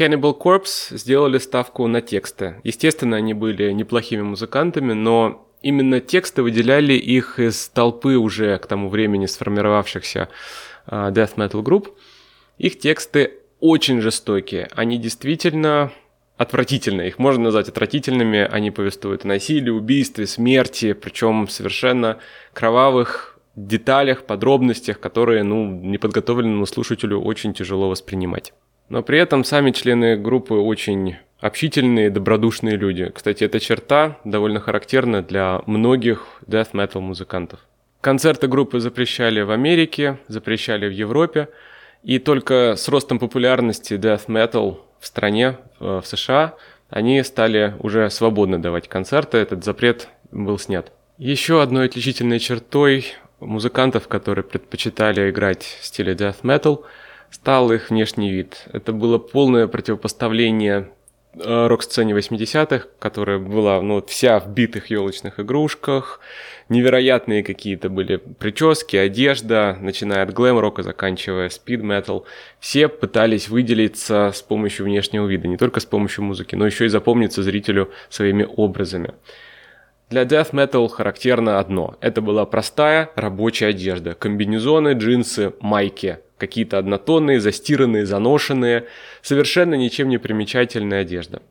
Cannibal 0.01 0.35
Corpse 0.35 0.97
сделали 0.97 1.37
ставку 1.37 1.85
на 1.85 2.01
тексты. 2.01 2.55
Естественно, 2.63 3.17
они 3.17 3.35
были 3.35 3.71
неплохими 3.71 4.23
музыкантами, 4.23 4.93
но 4.93 5.47
именно 5.61 5.99
тексты 5.99 6.41
выделяли 6.41 6.93
их 6.93 7.37
из 7.37 7.69
толпы 7.69 8.15
уже 8.17 8.57
к 8.57 8.65
тому 8.65 8.89
времени 8.89 9.27
сформировавшихся 9.27 10.29
uh, 10.87 11.13
death 11.13 11.35
metal 11.35 11.61
групп. 11.61 11.95
Их 12.57 12.79
тексты 12.79 13.33
очень 13.59 14.01
жестокие. 14.01 14.69
Они 14.75 14.97
действительно 14.97 15.91
отвратительные. 16.35 17.09
Их 17.09 17.19
можно 17.19 17.43
назвать 17.43 17.69
отвратительными. 17.69 18.39
Они 18.39 18.71
повествуют 18.71 19.23
о 19.23 19.27
насилии, 19.27 19.69
убийстве, 19.69 20.25
смерти, 20.25 20.93
причем 20.93 21.47
совершенно 21.47 22.17
кровавых 22.53 23.37
деталях, 23.55 24.23
подробностях, 24.23 24.99
которые, 24.99 25.43
ну, 25.43 25.67
неподготовленному 25.67 26.65
слушателю 26.65 27.21
очень 27.21 27.53
тяжело 27.53 27.87
воспринимать. 27.87 28.51
Но 28.91 29.03
при 29.03 29.19
этом 29.19 29.45
сами 29.45 29.71
члены 29.71 30.17
группы 30.17 30.53
очень 30.53 31.15
общительные, 31.39 32.09
добродушные 32.09 32.75
люди. 32.75 33.09
Кстати, 33.15 33.45
эта 33.45 33.61
черта 33.61 34.17
довольно 34.25 34.59
характерна 34.59 35.21
для 35.21 35.61
многих 35.65 36.41
death 36.45 36.73
metal 36.73 36.99
музыкантов. 36.99 37.61
Концерты 38.01 38.49
группы 38.49 38.81
запрещали 38.81 39.39
в 39.39 39.51
Америке, 39.51 40.17
запрещали 40.27 40.89
в 40.89 40.91
Европе, 40.91 41.47
и 42.03 42.19
только 42.19 42.75
с 42.75 42.89
ростом 42.89 43.17
популярности 43.17 43.93
death 43.93 44.27
metal 44.27 44.79
в 44.99 45.07
стране, 45.07 45.57
в 45.79 46.03
США, 46.03 46.55
они 46.89 47.23
стали 47.23 47.75
уже 47.79 48.09
свободно 48.09 48.61
давать 48.61 48.89
концерты, 48.89 49.37
этот 49.37 49.63
запрет 49.63 50.09
был 50.31 50.59
снят. 50.59 50.91
Еще 51.17 51.61
одной 51.61 51.85
отличительной 51.85 52.39
чертой 52.39 53.05
музыкантов, 53.39 54.09
которые 54.09 54.43
предпочитали 54.43 55.29
играть 55.29 55.77
в 55.79 55.85
стиле 55.85 56.11
death 56.11 56.41
metal– 56.43 56.83
стал 57.31 57.71
их 57.71 57.89
внешний 57.89 58.31
вид. 58.31 58.65
Это 58.71 58.91
было 58.91 59.17
полное 59.17 59.67
противопоставление 59.67 60.89
э, 61.33 61.67
рок-сцене 61.67 62.13
80-х, 62.13 62.87
которая 62.99 63.39
была 63.39 63.81
ну, 63.81 64.03
вся 64.05 64.39
в 64.39 64.49
битых 64.49 64.91
елочных 64.91 65.39
игрушках, 65.39 66.19
невероятные 66.69 67.43
какие-то 67.43 67.89
были 67.89 68.17
прически, 68.17 68.97
одежда, 68.97 69.77
начиная 69.81 70.23
от 70.23 70.33
глэм-рока, 70.33 70.83
заканчивая 70.83 71.49
спид-метал. 71.49 72.25
Все 72.59 72.89
пытались 72.89 73.49
выделиться 73.49 74.31
с 74.33 74.41
помощью 74.41 74.85
внешнего 74.85 75.25
вида, 75.25 75.47
не 75.47 75.57
только 75.57 75.79
с 75.79 75.85
помощью 75.85 76.25
музыки, 76.25 76.55
но 76.55 76.65
еще 76.65 76.85
и 76.85 76.89
запомниться 76.89 77.43
зрителю 77.43 77.91
своими 78.09 78.45
образами. 78.55 79.13
Для 80.11 80.23
death 80.23 80.51
metal 80.51 80.89
характерно 80.89 81.59
одно. 81.59 81.95
Это 82.01 82.21
была 82.21 82.45
простая 82.45 83.11
рабочая 83.15 83.67
одежда. 83.67 84.13
Комбинезоны, 84.13 84.91
джинсы, 84.91 85.53
майки. 85.61 86.19
Какие-то 86.41 86.79
однотонные, 86.79 87.39
застиранные, 87.39 88.07
заношенные. 88.07 88.87
Совершенно 89.21 89.75
ничем 89.75 90.09
не 90.09 90.17
примечательная 90.17 91.01
одежда. 91.01 91.43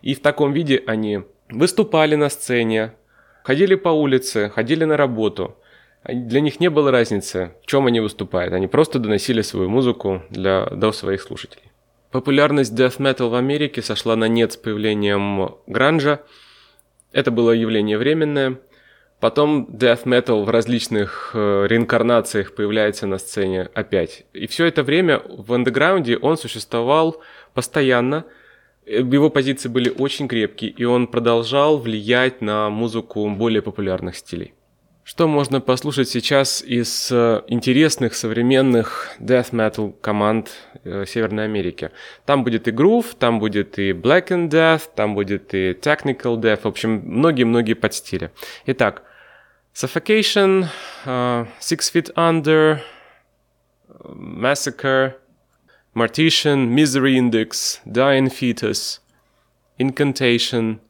И 0.00 0.14
в 0.14 0.20
таком 0.20 0.54
виде 0.54 0.82
они 0.86 1.24
выступали 1.50 2.14
на 2.14 2.30
сцене, 2.30 2.94
ходили 3.44 3.74
по 3.74 3.90
улице, 3.90 4.48
ходили 4.48 4.84
на 4.84 4.96
работу. 4.96 5.58
Для 6.04 6.40
них 6.40 6.58
не 6.58 6.70
было 6.70 6.90
разницы, 6.90 7.52
в 7.62 7.66
чем 7.66 7.86
они 7.86 8.00
выступают. 8.00 8.54
Они 8.54 8.66
просто 8.66 8.98
доносили 8.98 9.42
свою 9.42 9.68
музыку 9.68 10.22
для, 10.30 10.64
до 10.64 10.90
своих 10.92 11.20
слушателей. 11.20 11.70
Популярность 12.10 12.72
death 12.72 12.96
metal 12.96 13.28
в 13.28 13.34
Америке 13.34 13.82
сошла 13.82 14.16
на 14.16 14.26
нет 14.26 14.52
с 14.52 14.56
появлением 14.56 15.56
гранжа. 15.66 16.22
Это 17.12 17.30
было 17.30 17.50
явление 17.50 17.98
временное. 17.98 18.58
Потом 19.20 19.68
death 19.70 20.04
metal 20.04 20.44
в 20.44 20.50
различных 20.50 21.32
э, 21.34 21.66
реинкарнациях 21.68 22.54
появляется 22.54 23.06
на 23.06 23.18
сцене 23.18 23.68
опять. 23.74 24.24
И 24.32 24.46
все 24.46 24.64
это 24.64 24.82
время 24.82 25.22
в 25.28 25.52
андеграунде 25.52 26.16
он 26.16 26.36
существовал 26.36 27.20
постоянно– 27.54 28.24
его 28.90 29.30
позиции 29.30 29.68
были 29.68 29.90
очень 29.90 30.28
крепкие, 30.28 30.70
и 30.70 30.84
он 30.84 31.06
продолжал 31.06 31.78
влиять 31.78 32.40
на 32.40 32.70
музыку 32.70 33.28
более 33.30 33.62
популярных 33.62 34.16
стилей. 34.16 34.54
Что 35.04 35.26
можно 35.26 35.60
послушать 35.60 36.08
сейчас 36.08 36.62
из 36.62 37.10
э, 37.10 37.42
интересных 37.48 38.14
современных 38.14 39.10
death 39.18 39.50
metal 39.50 39.94
команд 40.00 40.50
э, 40.84 41.04
Северной 41.06 41.44
Америки? 41.44 41.90
Там 42.26 42.44
будет 42.44 42.68
и 42.68 42.70
грув, 42.70 43.14
там 43.18 43.40
будет 43.40 43.78
и 43.78 43.90
black 43.90 44.28
and 44.28 44.48
death, 44.48 44.82
там 44.94 45.14
будет 45.14 45.52
и 45.54 45.72
technical 45.72 46.36
death, 46.36 46.60
в 46.62 46.66
общем, 46.66 47.02
многие-многие 47.04 47.74
подстили. 47.74 48.30
Итак, 48.66 49.02
Suffocation, 49.74 50.68
uh, 51.06 51.46
Six 51.60 51.90
Feet 51.90 52.10
Under, 52.16 52.82
Massacre, 54.14 55.14
Martition, 55.94 56.74
Misery 56.74 57.16
Index, 57.16 57.80
Dying 57.86 58.28
Fetus, 58.28 59.00
Incantation. 59.78 60.80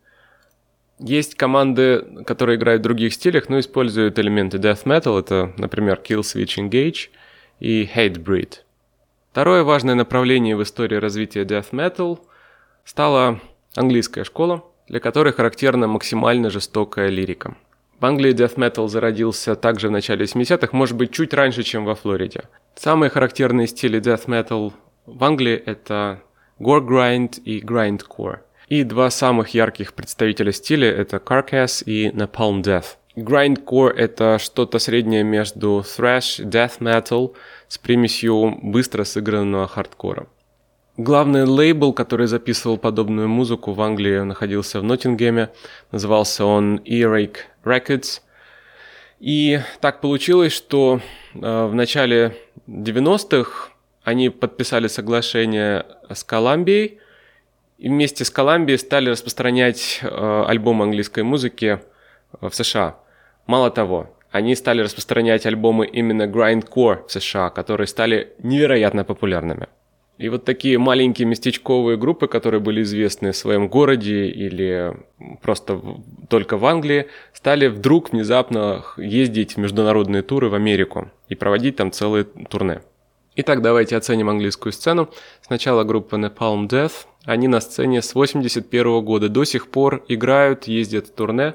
Есть 0.99 1.35
команды, 1.37 2.25
которые 2.27 2.57
играют 2.57 2.81
в 2.81 2.85
других 2.85 3.14
стилях, 3.14 3.49
но 3.49 3.59
используют 3.59 4.19
элементы 4.19 4.59
Death 4.59 4.85
Metal. 4.85 5.19
Это, 5.19 5.53
например, 5.57 6.01
Kill 6.05 6.21
Switch 6.21 6.59
Engage 6.59 7.09
и 7.59 7.88
Hatebreed. 7.95 8.59
Второе 9.31 9.62
важное 9.62 9.95
направление 9.95 10.57
в 10.57 10.62
истории 10.62 10.97
развития 10.97 11.45
Death 11.45 11.71
Metal 11.71 12.19
стала 12.85 13.40
английская 13.77 14.25
школа, 14.25 14.64
для 14.88 15.01
которой 15.01 15.33
характерна 15.33 15.87
максимально 15.87 16.51
жестокая 16.51 17.09
лирика. 17.09 17.57
В 18.01 18.07
Англии 18.07 18.33
Death 18.33 18.57
Metal 18.57 18.89
зародился 18.89 19.55
также 19.55 19.89
в 19.89 19.91
начале 19.91 20.25
70-х, 20.25 20.69
может 20.73 20.97
быть, 20.97 21.13
чуть 21.13 21.35
раньше, 21.35 21.63
чем 21.63 21.85
во 21.85 21.95
Флориде. 21.95 22.45
Самые 22.75 23.11
характерные 23.11 23.67
стили 23.67 24.01
Death 24.01 24.27
Metal 24.27 24.73
в 25.05 25.23
Англии 25.23 25.55
это 25.55 26.23
gore 26.59 26.81
grind 26.81 27.43
и 27.43 27.61
grindcore. 27.61 28.39
И 28.69 28.85
два 28.85 29.11
самых 29.11 29.51
ярких 29.51 29.93
представителя 29.93 30.51
стиля 30.53 30.91
это 30.91 31.19
Carcass 31.19 31.85
и 31.85 32.09
Napalm 32.09 32.63
Death. 32.63 32.97
Grindcore— 33.17 33.91
это 33.97 34.39
что-то 34.39 34.79
среднее 34.79 35.23
между 35.23 35.85
thrash, 35.85 36.43
death 36.43 36.79
metal 36.79 37.35
с 37.69 37.77
примесью 37.77 38.59
быстро 38.63 39.05
сыгранного 39.05 39.67
хардкора. 39.67 40.27
Главный 41.03 41.45
лейбл, 41.45 41.95
который 41.95 42.27
записывал 42.27 42.77
подобную 42.77 43.27
музыку 43.27 43.73
в 43.73 43.81
Англии, 43.81 44.19
находился 44.19 44.81
в 44.81 44.83
Ноттингеме. 44.83 45.49
Назывался 45.93 46.45
он 46.45 46.77
Earache 46.85 47.37
Records. 47.65 48.21
И 49.19 49.61
так 49.81 50.03
получилось, 50.03 50.53
что 50.53 51.01
э, 51.33 51.39
в 51.39 51.75
начале 51.75 52.37
90-х 52.67 53.71
они 54.05 54.29
подписали 54.29 54.89
соглашение 54.89 55.87
с 56.11 56.23
Коламбией, 56.23 56.99
и 57.79 57.89
вместе 57.89 58.27
с 58.27 58.31
Коламбией 58.31 58.79
стали 58.79 59.09
распространять 59.09 60.01
э, 60.03 60.45
альбомы 60.47 60.85
английской 60.85 61.23
музыки 61.23 61.81
в 62.43 62.53
США. 62.53 62.99
Мало 63.47 63.71
того, 63.71 64.15
они 64.31 64.55
стали 64.55 64.83
распространять 64.83 65.47
альбомы 65.47 65.87
именно 65.87 66.25
grindcore 66.25 67.07
в 67.09 67.11
США, 67.11 67.49
которые 67.49 67.87
стали 67.87 68.35
невероятно 68.43 69.03
популярными. 69.05 69.69
И 70.20 70.28
вот 70.28 70.44
такие 70.44 70.76
маленькие 70.76 71.26
местечковые 71.26 71.96
группы, 71.96 72.28
которые 72.28 72.61
были 72.61 72.83
известны 72.83 73.33
в 73.33 73.37
своем 73.37 73.68
городе 73.68 74.26
или 74.26 74.94
просто 75.40 75.80
только 76.28 76.59
в 76.59 76.66
Англии, 76.66 77.06
стали 77.33 77.68
вдруг 77.68 78.12
внезапно 78.12 78.85
ездить 78.98 79.54
в 79.54 79.56
международные 79.56 80.20
туры 80.20 80.50
в 80.50 80.54
Америку 80.54 81.11
и 81.30 81.35
проводить 81.35 81.76
там 81.76 81.90
целые 81.90 82.24
турне. 82.24 82.83
Итак, 83.37 83.62
давайте 83.62 83.96
оценим 83.96 84.28
английскую 84.28 84.74
сцену. 84.74 85.09
Сначала 85.40 85.85
группа 85.85 86.16
Napalm 86.16 86.68
Death. 86.68 87.06
Они 87.24 87.48
на 87.48 87.62
сцене 87.62 88.02
с 88.02 88.14
81 88.14 89.02
года 89.02 89.30
до 89.30 89.44
сих 89.44 89.68
пор 89.68 90.04
играют, 90.06 90.64
ездят 90.64 91.06
в 91.06 91.12
турне. 91.14 91.54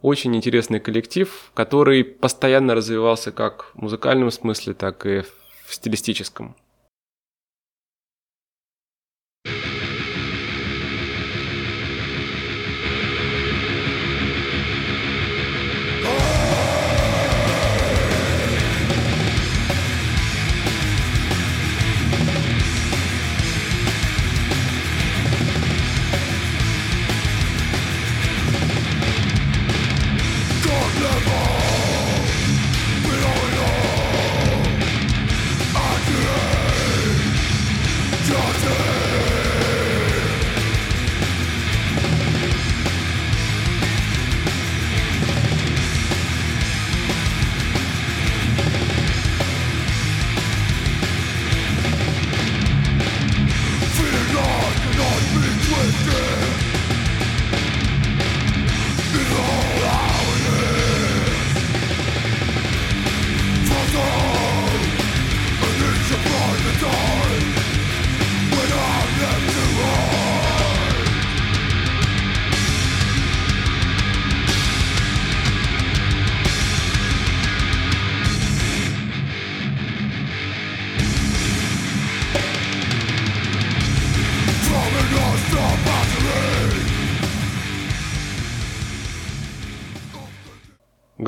Очень 0.00 0.34
интересный 0.34 0.80
коллектив, 0.80 1.50
который 1.52 2.04
постоянно 2.04 2.74
развивался 2.74 3.30
как 3.30 3.72
в 3.74 3.82
музыкальном 3.82 4.30
смысле, 4.30 4.72
так 4.72 5.04
и 5.04 5.20
в 5.66 5.74
стилистическом. 5.74 6.56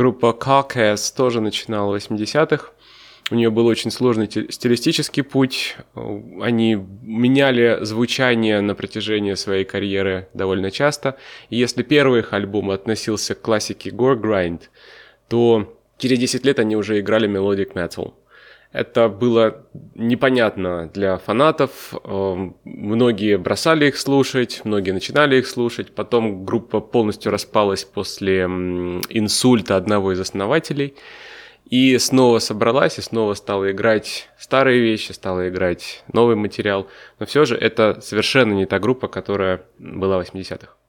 Группа 0.03 0.37
Carcass 0.37 1.15
тоже 1.17 1.41
начинала 1.41 1.97
в 1.97 1.97
80-х. 1.97 2.71
У 3.31 3.37
нее 3.37 3.51
был 3.51 3.67
очень 3.67 3.93
сложный 3.93 4.27
стилистический 4.29 5.23
путь. 5.23 5.77
Они 6.41 6.75
меняли 6.75 7.79
звучание 7.83 8.61
на 8.63 8.75
протяжении 8.75 9.35
своей 9.35 9.65
карьеры 9.65 10.27
довольно 10.35 10.73
часто. 10.73 11.19
И 11.51 11.57
если 11.57 11.85
первый 11.85 12.19
их 12.19 12.33
альбом 12.33 12.73
относился 12.73 13.37
к 13.37 13.43
классике 13.43 13.91
Gore 13.91 14.21
Grind, 14.21 14.63
то 15.29 15.73
через 15.99 16.19
10 16.19 16.47
лет 16.47 16.59
они 16.59 16.75
уже 16.75 16.99
играли 16.99 17.29
Melodic 17.31 17.75
Metal. 17.75 18.13
Это 18.73 19.09
было 19.09 19.67
непонятно 19.95 20.91
для 20.95 21.19
фанатов. 21.19 21.93
Эм, 22.05 22.57
многие 22.65 23.37
бросали 23.37 23.89
их 23.89 23.99
слушать, 23.99 24.63
многие 24.65 24.93
начинали 24.93 25.37
их 25.37 25.47
слушать. 25.47 25.95
Потом 25.95 26.47
группа 26.47 26.81
полностью 26.81 27.31
распалась 27.31 27.85
после 27.85 28.45
инсульта 28.45 29.77
одного 29.77 30.13
из 30.13 30.21
основателей. 30.21 30.95
И 31.69 31.97
снова 31.99 32.39
собралась, 32.39 32.99
и 32.99 33.03
снова 33.03 33.35
стала 33.35 33.71
играть 33.71 34.29
старые 34.39 34.81
вещи, 34.81 35.13
стала 35.13 35.49
играть 35.49 36.03
новый 36.13 36.37
материал. 36.37 36.87
Но 37.19 37.27
все 37.27 37.45
же 37.45 37.57
это 37.57 38.01
совершенно 38.01 38.53
не 38.53 38.67
та 38.67 38.79
группа, 38.79 39.09
которая 39.09 39.63
была 39.79 40.23
в 40.23 40.35
80-х. 40.35 40.82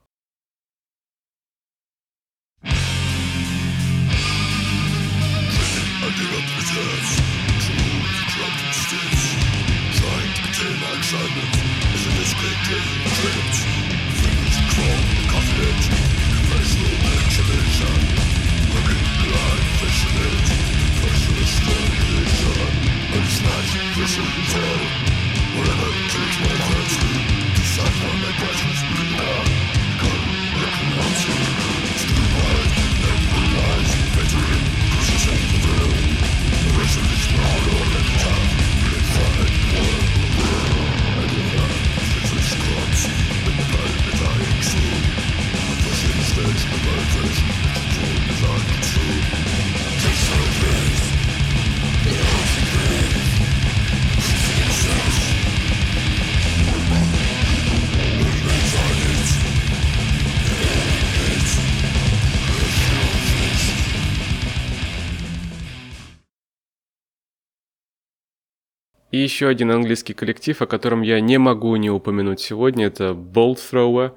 И 69.13 69.19
еще 69.19 69.47
один 69.47 69.69
английский 69.69 70.15
коллектив, 70.15 70.59
о 70.59 70.65
котором 70.65 71.03
я 71.03 71.21
не 71.21 71.37
могу 71.37 71.75
не 71.75 71.91
упомянуть 71.91 72.39
сегодня, 72.39 72.87
это 72.87 73.09
Bolt 73.09 73.59
Thrower, 73.71 74.13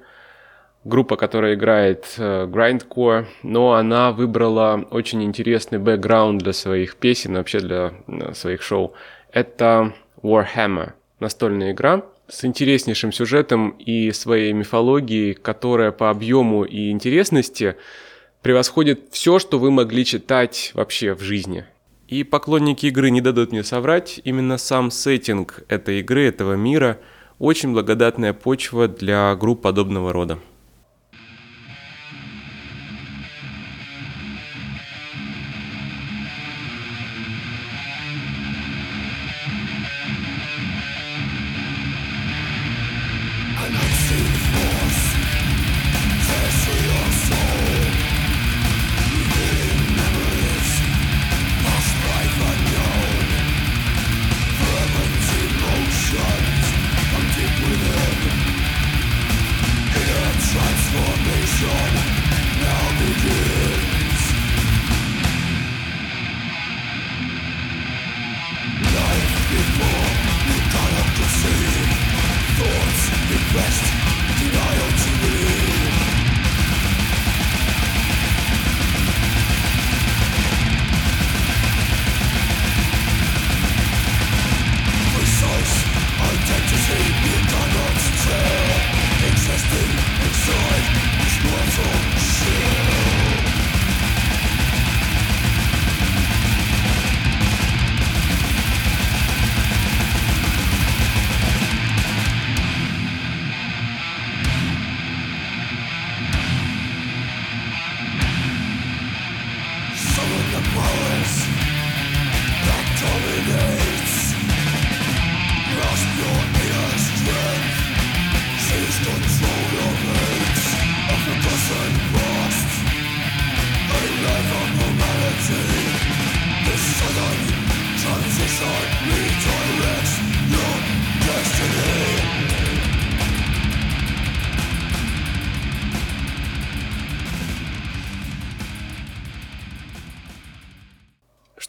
группа, 0.85 1.17
которая 1.17 1.53
играет 1.53 2.15
э, 2.17 2.47
grindcore, 2.47 3.27
но 3.43 3.73
она 3.73 4.11
выбрала 4.11 4.87
очень 4.89 5.23
интересный 5.23 5.77
бэкграунд 5.77 6.41
для 6.41 6.51
своих 6.51 6.95
песен, 6.95 7.35
вообще 7.35 7.59
для 7.59 7.93
э, 8.07 8.33
своих 8.33 8.63
шоу. 8.63 8.93
Это 9.31 9.93
Warhammer, 10.23 10.93
настольная 11.19 11.73
игра 11.73 12.03
с 12.27 12.43
интереснейшим 12.43 13.11
сюжетом 13.11 13.69
и 13.77 14.11
своей 14.11 14.51
мифологией, 14.51 15.35
которая 15.35 15.91
по 15.91 16.09
объему 16.09 16.63
и 16.63 16.89
интересности 16.89 17.75
превосходит 18.41 19.09
все, 19.11 19.37
что 19.37 19.59
вы 19.59 19.69
могли 19.69 20.03
читать 20.05 20.71
вообще 20.73 21.13
в 21.13 21.21
жизни. 21.21 21.67
И 22.07 22.23
поклонники 22.23 22.85
игры 22.85 23.09
не 23.09 23.19
дадут 23.19 23.51
мне 23.51 23.63
соврать, 23.63 24.21
именно 24.23 24.57
сам 24.57 24.91
сеттинг 24.91 25.63
этой 25.67 25.99
игры, 25.99 26.25
этого 26.25 26.53
мира, 26.53 26.99
очень 27.37 27.73
благодатная 27.73 28.31
почва 28.31 28.87
для 28.87 29.35
групп 29.35 29.61
подобного 29.61 30.13
рода. 30.13 30.39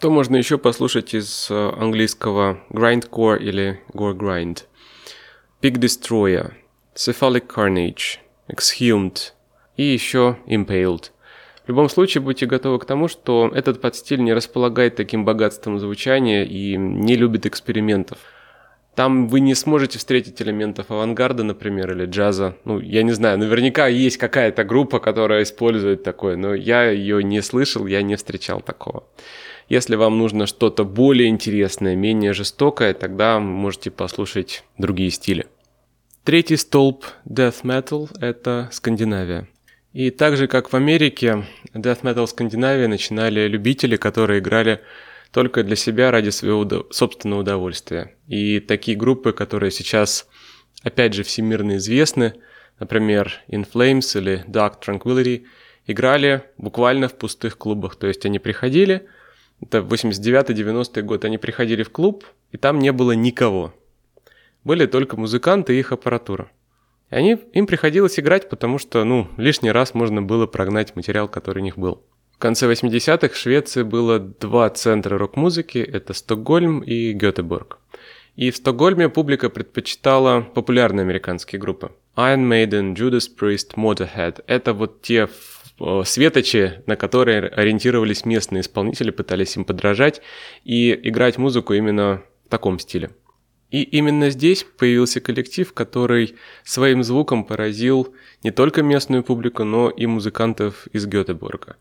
Что 0.09 0.15
можно 0.15 0.37
еще 0.37 0.57
послушать 0.57 1.13
из 1.13 1.49
э, 1.51 1.73
английского 1.77 2.61
grindcore 2.71 3.39
или 3.39 3.83
gore 3.93 4.17
grind? 4.17 4.61
Pig 5.61 5.75
Destroyer, 5.75 6.53
Cephalic 6.95 7.47
Carnage, 7.47 8.17
Exhumed 8.51 9.33
и 9.77 9.83
еще 9.83 10.39
Impaled. 10.47 11.11
В 11.67 11.69
любом 11.69 11.91
случае 11.91 12.23
будьте 12.23 12.47
готовы 12.47 12.79
к 12.79 12.87
тому, 12.87 13.09
что 13.09 13.53
этот 13.55 13.83
подстиль 13.83 14.25
не 14.25 14.33
располагает 14.33 14.97
таким 14.97 15.27
богатством 15.27 15.79
звучания 15.79 16.43
и 16.43 16.79
не 16.79 17.15
любит 17.15 17.45
экспериментов. 17.45 18.17
Там 18.95 19.29
вы 19.29 19.41
не 19.41 19.55
сможете 19.55 19.99
встретить 19.99 20.41
элементов 20.41 20.91
авангарда, 20.91 21.45
например, 21.45 21.93
или 21.93 22.07
джаза. 22.07 22.57
Ну, 22.65 22.81
я 22.81 23.03
не 23.03 23.13
знаю, 23.13 23.39
наверняка 23.39 23.87
есть 23.89 24.17
какая-то 24.17 24.65
группа, 24.65 25.01
которая 25.01 25.43
использует 25.43 26.03
такое, 26.03 26.37
но 26.37 26.55
я 26.55 26.91
ее 26.91 27.23
не 27.23 27.43
слышал, 27.43 27.87
я 27.87 28.01
не 28.01 28.17
встречал 28.17 28.63
такого. 28.63 29.05
Если 29.69 29.97
вам 29.97 30.17
нужно 30.17 30.47
что-то 30.47 30.85
более 30.85 31.29
интересное, 31.29 31.95
менее 31.95 32.33
жестокое, 32.33 32.95
тогда 32.95 33.39
можете 33.39 33.91
послушать 33.91 34.65
другие 34.79 35.11
стили. 35.11 35.47
Третий 36.25 36.57
столб 36.57 37.05
Death 37.27 37.63
Metal– 37.65 38.09
это 38.21 38.71
Скандинавия. 38.73 39.47
И 39.93 40.11
так 40.11 40.39
же, 40.39 40.47
как 40.47 40.73
в 40.73 40.77
Америке, 40.77 41.45
Death 41.75 42.01
Metal 42.01 42.27
Скандинавия 42.27 42.89
начинали 42.89 43.47
любители, 43.47 43.97
которые 43.97 44.41
играли 44.41 44.81
только 45.33 45.63
для 45.63 45.77
себя 45.77 46.11
ради 46.11 46.31
своего 46.31 46.87
собственного 46.91 47.41
удовольствия. 47.41 48.15
И 48.27 48.61
такие 48.61 48.97
группы, 48.97 49.33
которые 49.33 49.71
сейчас, 49.71 50.27
опять 50.83 51.13
же, 51.13 51.25
всемирно 51.25 51.77
известны, 51.77 52.35
например, 52.81 53.35
In 53.49 53.69
Flames 53.71 54.19
или 54.19 54.45
Dark 54.47 54.77
Tranquility, 54.83 55.45
играли 55.87 56.45
буквально 56.57 57.09
в 57.09 57.15
пустых 57.19 57.59
клубах. 57.59 57.97
То 57.97 58.07
есть 58.07 58.25
они 58.25 58.39
приходили– 58.39 59.07
это 59.61 59.79
89-90 59.79 61.03
год. 61.03 61.25
Они 61.25 61.39
приходили 61.39 61.83
в 61.83 61.91
клуб, 61.91 62.25
и 62.53 62.57
там 62.57 62.79
не 62.79 62.93
было 62.93 63.13
никого. 63.13 63.75
Были 64.65 64.87
только 64.87 65.17
музыканты 65.17 65.75
и 65.75 65.79
их 65.79 65.93
аппаратура. 65.93 66.51
И 67.11 67.15
они, 67.15 67.39
им 67.53 67.67
приходилось 67.67 68.19
играть, 68.19 68.49
потому 68.49 68.79
что, 68.79 69.05
ну, 69.05 69.29
лишний 69.37 69.73
раз 69.73 69.95
можно 69.95 70.23
было 70.23 70.47
прогнать 70.47 70.95
материал, 70.95 71.29
который 71.29 71.61
у 71.61 71.65
них 71.65 71.79
был. 71.79 72.03
В 72.33 72.39
конце 72.39 72.71
80-х 72.71 73.35
в 73.35 73.37
Швеции 73.37 73.83
было 73.83 74.21
два 74.21 74.71
центра 74.71 75.19
рок-музыки, 75.19 75.79
это 75.79 76.13
Стокгольм 76.13 76.81
и 76.81 77.13
Гетеборг. 77.13 77.79
И 78.37 78.53
в 78.53 78.57
Стокгольме 78.57 79.09
публика 79.09 79.51
предпочитала 79.51 80.43
популярные 80.43 81.03
американские 81.03 81.61
группы. 81.61 81.91
Iron 82.15 82.49
Maiden, 82.49 82.95
Judas 82.95 83.27
Priest, 83.37 83.75
Motorhead– 83.75 84.45
это 84.47 84.73
вот 84.73 85.03
те 85.03 85.29
светочи, 86.05 86.83
на 86.87 86.97
которые 86.97 87.47
ориентировались 87.49 88.25
местные 88.25 88.63
исполнители, 88.63 89.11
пытались 89.11 89.57
им 89.57 89.65
подражать 89.65 90.21
и 90.65 90.93
играть 91.09 91.39
музыку 91.39 91.75
именно 91.75 92.23
в 92.45 92.49
таком 92.49 92.79
стиле. 92.79 93.11
И 93.71 93.83
именно 93.83 94.31
здесь 94.31 94.65
появился 94.65 95.21
коллектив, 95.21 95.73
который 95.75 96.37
своим 96.65 97.03
звуком 97.03 97.45
поразил 97.45 98.15
не 98.43 98.51
только 98.51 98.83
местную 98.83 99.23
публику, 99.23 99.65
но 99.65 99.91
и 99.91 100.07
музыкантов 100.07 100.87
из 100.93 101.07
Гетеборга. 101.07 101.77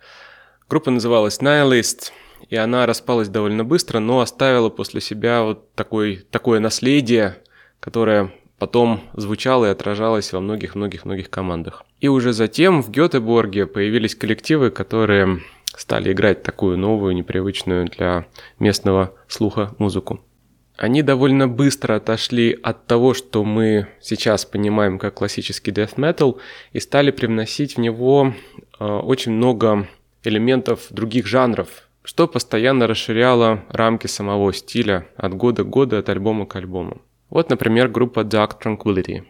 Группа 0.69 0.91
называлась 0.91 1.39
Nihilist, 1.39 2.11
и 2.49 2.57
она 2.57 2.85
распалась 2.85 3.29
довольно 3.29 3.63
быстро, 3.63 3.99
но 3.99 4.19
оставила 4.19 4.69
после 4.69 4.99
себя 4.99 5.43
вот 5.43 5.73
такой, 5.75 6.25
такое 6.29 6.59
наследие, 6.59 7.37
которое 7.79 8.33
потом 8.57 9.01
звучало 9.13 9.65
и 9.65 9.69
отражалось 9.69 10.33
во 10.33 10.39
многих-многих-многих 10.39 11.29
командах. 11.29 11.85
И 11.99 12.07
уже 12.07 12.33
затем 12.33 12.81
в 12.81 12.89
Гетеборге 12.89 13.67
появились 13.67 14.15
коллективы, 14.15 14.71
которые 14.71 15.41
стали 15.75 16.11
играть 16.11 16.43
такую 16.43 16.77
новую, 16.77 17.15
непривычную 17.15 17.87
для 17.87 18.25
местного 18.59 19.13
слуха 19.27 19.75
музыку. 19.77 20.21
Они 20.77 21.01
довольно 21.01 21.47
быстро 21.47 21.95
отошли 21.95 22.57
от 22.61 22.85
того, 22.85 23.15
что 23.15 23.43
мы 23.43 23.87
сейчас 23.99 24.45
понимаем 24.45 24.99
как 24.99 25.15
классический 25.15 25.71
death 25.71 25.95
metal, 25.95 26.37
и 26.71 26.79
стали 26.79 27.09
привносить 27.09 27.77
в 27.77 27.79
него 27.79 28.33
э, 28.79 28.85
очень 28.85 29.31
много 29.31 29.87
элементов 30.23 30.87
других 30.91 31.25
жанров, 31.25 31.89
что 32.03 32.27
постоянно 32.27 32.85
расширяло 32.85 33.63
рамки 33.69 34.05
самого 34.05 34.53
стиля 34.53 35.07
от 35.15 35.33
года 35.33 35.63
к 35.63 35.69
году, 35.69 35.97
от 35.97 36.09
альбома 36.09 36.45
к 36.45 36.55
альбому. 36.55 37.01
Вот, 37.29 37.49
например, 37.49 37.89
группа 37.89 38.21
Dark 38.21 38.61
Tranquility. 38.61 39.25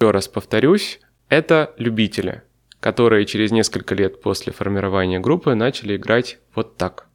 Еще 0.00 0.10
раз 0.10 0.28
повторюсь, 0.28 1.00
это 1.28 1.74
любители, 1.78 2.42
которые 2.80 3.24
через 3.26 3.52
несколько 3.52 3.94
лет 3.94 4.20
после 4.20 4.52
формирования 4.52 5.20
группы 5.20 5.54
начали 5.54 5.96
играть 5.96 6.38
вот 6.54 6.76
так. 6.76 7.08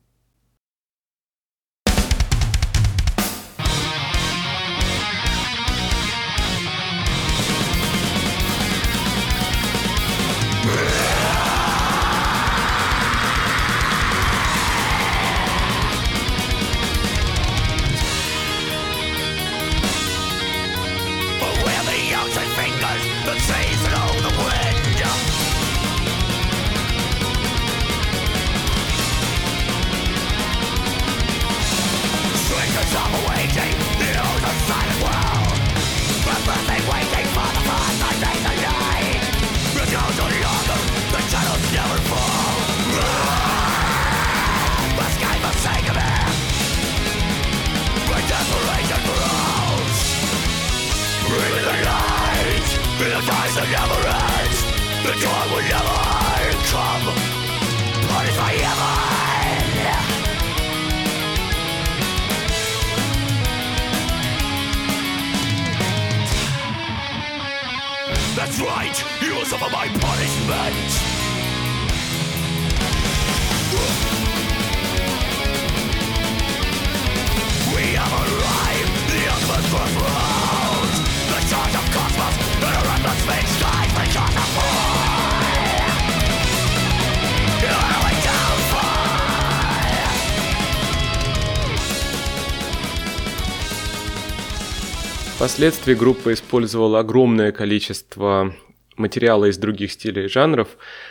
Впоследствии 95.62 95.94
группа 95.94 96.34
использовала 96.34 97.02
огромное 97.02 97.52
количество 97.52 98.56
материала 98.98 99.46
из 99.46 99.60
других 99.60 99.92
стилей 99.92 100.26
и 100.26 100.28
жанров. 100.28 100.70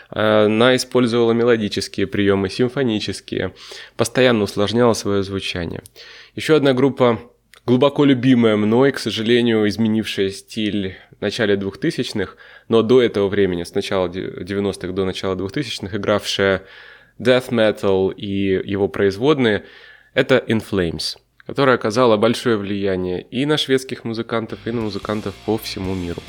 Она 0.09 0.75
использовала 0.75 1.31
мелодические 1.31 2.09
приемы, 2.09 2.51
симфонические, 2.51 3.55
постоянно 3.97 4.43
усложняла 4.43 4.95
свое 4.95 5.23
звучание. 5.23 5.85
Еще 6.35 6.57
одна 6.57 6.73
группа, 6.73 7.21
глубоко 7.65 8.05
любимая 8.05 8.57
мной, 8.57 8.91
к 8.91 8.99
сожалению, 8.99 9.69
изменившая 9.69 10.31
стиль 10.31 10.97
в 11.17 11.21
начале 11.21 11.55
2000-х, 11.55 12.35
но 12.67 12.83
до 12.83 13.01
этого 13.01 13.29
времени, 13.29 13.63
с 13.63 13.73
начала 13.73 14.09
90-х 14.09 14.93
до 14.93 15.05
начала 15.05 15.37
2000-х, 15.37 15.97
игравшая 15.97 16.65
death 17.21 17.51
metal 17.51 18.13
и 18.13 18.69
его 18.69 18.89
производные, 18.89 19.63
это 20.13 20.45
In 20.49 20.61
Flames– 20.61 21.19
которая 21.51 21.75
оказала 21.75 22.17
большое 22.17 22.57
влияние 22.57 23.23
и 23.23 23.45
на 23.45 23.59
шведских 23.59 24.05
музыкантов, 24.05 24.61
и 24.67 24.71
на 24.71 24.83
музыкантов 24.83 25.35
по 25.47 25.59
всему 25.59 25.97
миру. 25.97 26.23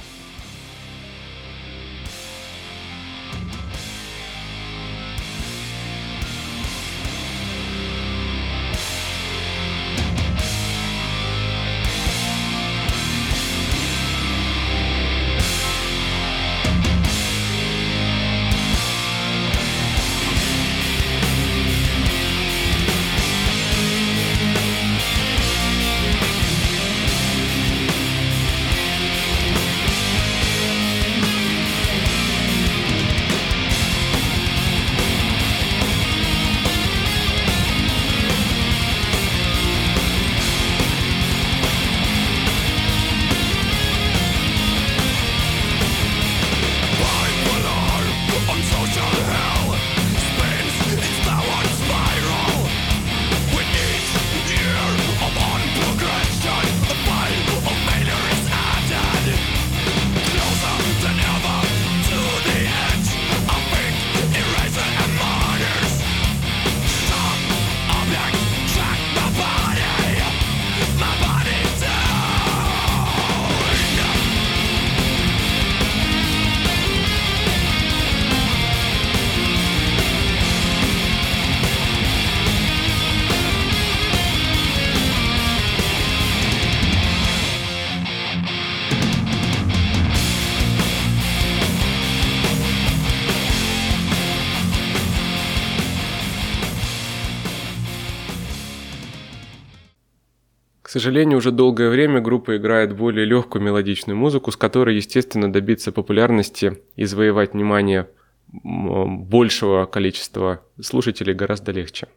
Сожалению, 100.91 101.37
уже 101.37 101.51
долгое 101.51 101.89
время 101.89 102.19
группа 102.19 102.57
играет 102.57 102.93
более 102.95 103.25
легкую 103.25 103.63
мелодичную 103.63 104.17
музыку, 104.17 104.51
с 104.51 104.57
которой, 104.57 104.97
естественно, 104.97 105.51
добиться 105.51 105.93
популярности 105.93 106.81
и 106.97 107.05
завоевать 107.05 107.53
внимание 107.53 108.09
большего 108.51 109.85
количества 109.85 110.65
слушателей 110.81 111.33
гораздо 111.33 111.71
легче. 111.71 112.07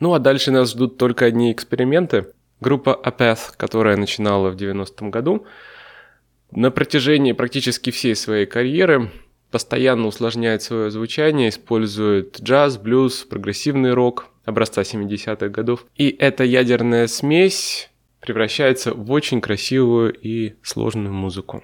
Ну 0.00 0.14
а 0.14 0.18
дальше 0.18 0.50
нас 0.50 0.70
ждут 0.70 0.96
только 0.96 1.26
одни 1.26 1.52
эксперименты. 1.52 2.32
Группа 2.60 2.98
Apeth, 3.04 3.54
которая 3.58 3.98
начинала 3.98 4.50
в 4.50 4.56
90-м 4.56 5.10
году, 5.10 5.46
на 6.50 6.70
протяжении 6.70 7.32
практически 7.32 7.90
всей 7.90 8.16
своей 8.16 8.46
карьеры 8.46 9.10
постоянно 9.52 10.08
усложняет 10.08 10.62
свое 10.62 10.90
звучание, 10.90 11.50
использует 11.50 12.40
джаз, 12.40 12.78
блюз, 12.78 13.24
прогрессивный 13.24 13.92
рок 13.92 14.26
образца 14.44 14.82
70-х 14.82 15.48
годов. 15.48 15.86
И 15.94 16.08
эта 16.08 16.42
ядерная 16.42 17.06
смесь 17.06 17.90
превращается 18.20 18.94
в 18.94 19.12
очень 19.12 19.40
красивую 19.40 20.12
и 20.12 20.54
сложную 20.62 21.12
музыку. 21.12 21.62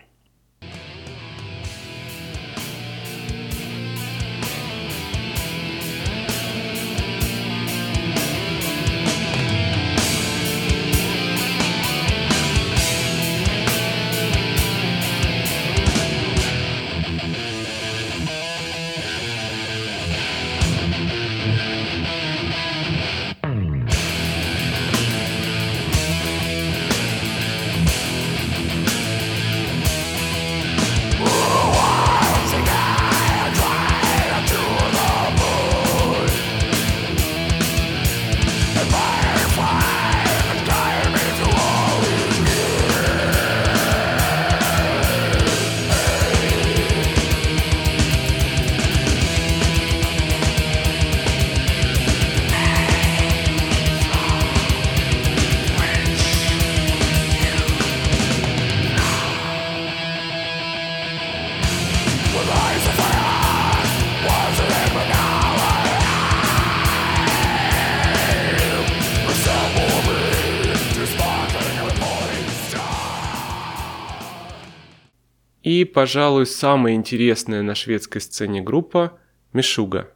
И, 75.78 75.84
пожалуй, 75.84 76.44
самая 76.44 76.94
интересная 76.94 77.62
на 77.62 77.76
шведской 77.76 78.20
сцене 78.20 78.60
группа 78.60 79.12
Мишуга, 79.52 80.10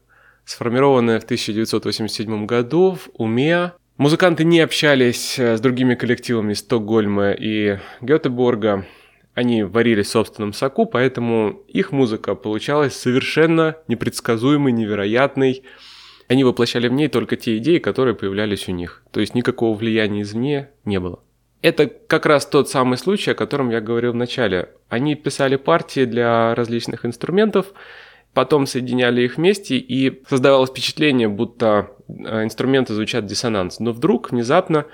сформированная 0.44 1.20
в 1.20 1.22
1987 1.22 2.46
году 2.46 2.96
в 2.96 3.10
Уме. 3.14 3.70
Музыканты 3.96 4.42
не 4.42 4.58
общались 4.58 5.38
э, 5.38 5.56
с 5.56 5.60
другими 5.60 5.94
коллективами 5.94 6.54
Стокгольма 6.54 7.30
и 7.30 7.78
Гетеборга. 8.00 8.88
Они 9.34 9.62
варили 9.62 10.02
в 10.02 10.08
собственном 10.08 10.52
соку, 10.52 10.84
поэтому 10.84 11.62
их 11.68 11.92
музыка 11.92 12.34
получалась 12.34 12.96
совершенно 12.96 13.76
непредсказуемой, 13.86 14.72
невероятной. 14.72 15.62
Они 16.26 16.42
воплощали 16.42 16.88
в 16.88 16.92
ней 16.92 17.06
только 17.06 17.36
те 17.36 17.58
идеи, 17.58 17.78
которые 17.78 18.16
появлялись 18.16 18.66
у 18.66 18.72
них. 18.72 19.04
То 19.12 19.20
есть 19.20 19.36
никакого 19.36 19.78
влияния 19.78 20.22
извне 20.22 20.70
не 20.84 20.98
было. 20.98 21.20
Это 21.62 21.86
как 21.86 22.26
раз 22.26 22.44
тот 22.44 22.68
самый 22.68 22.98
случай, 22.98 23.30
о 23.30 23.34
котором 23.34 23.70
я 23.70 23.80
говорил 23.80 24.12
в 24.12 24.16
начале. 24.16 24.70
Они 24.88 25.14
писали 25.14 25.54
партии 25.54 26.04
для 26.04 26.56
различных 26.56 27.06
инструментов, 27.06 27.66
потом 28.34 28.66
соединяли 28.66 29.22
их 29.22 29.36
вместе, 29.36 29.76
и 29.76 30.22
создавалось 30.28 30.70
впечатление, 30.70 31.28
будто 31.28 31.90
э, 32.08 32.42
инструменты 32.42 32.94
звучат 32.94 33.26
диссонанс. 33.26 33.78
Но 33.78 33.92
вдруг, 33.92 34.32
внезапно, 34.32 34.86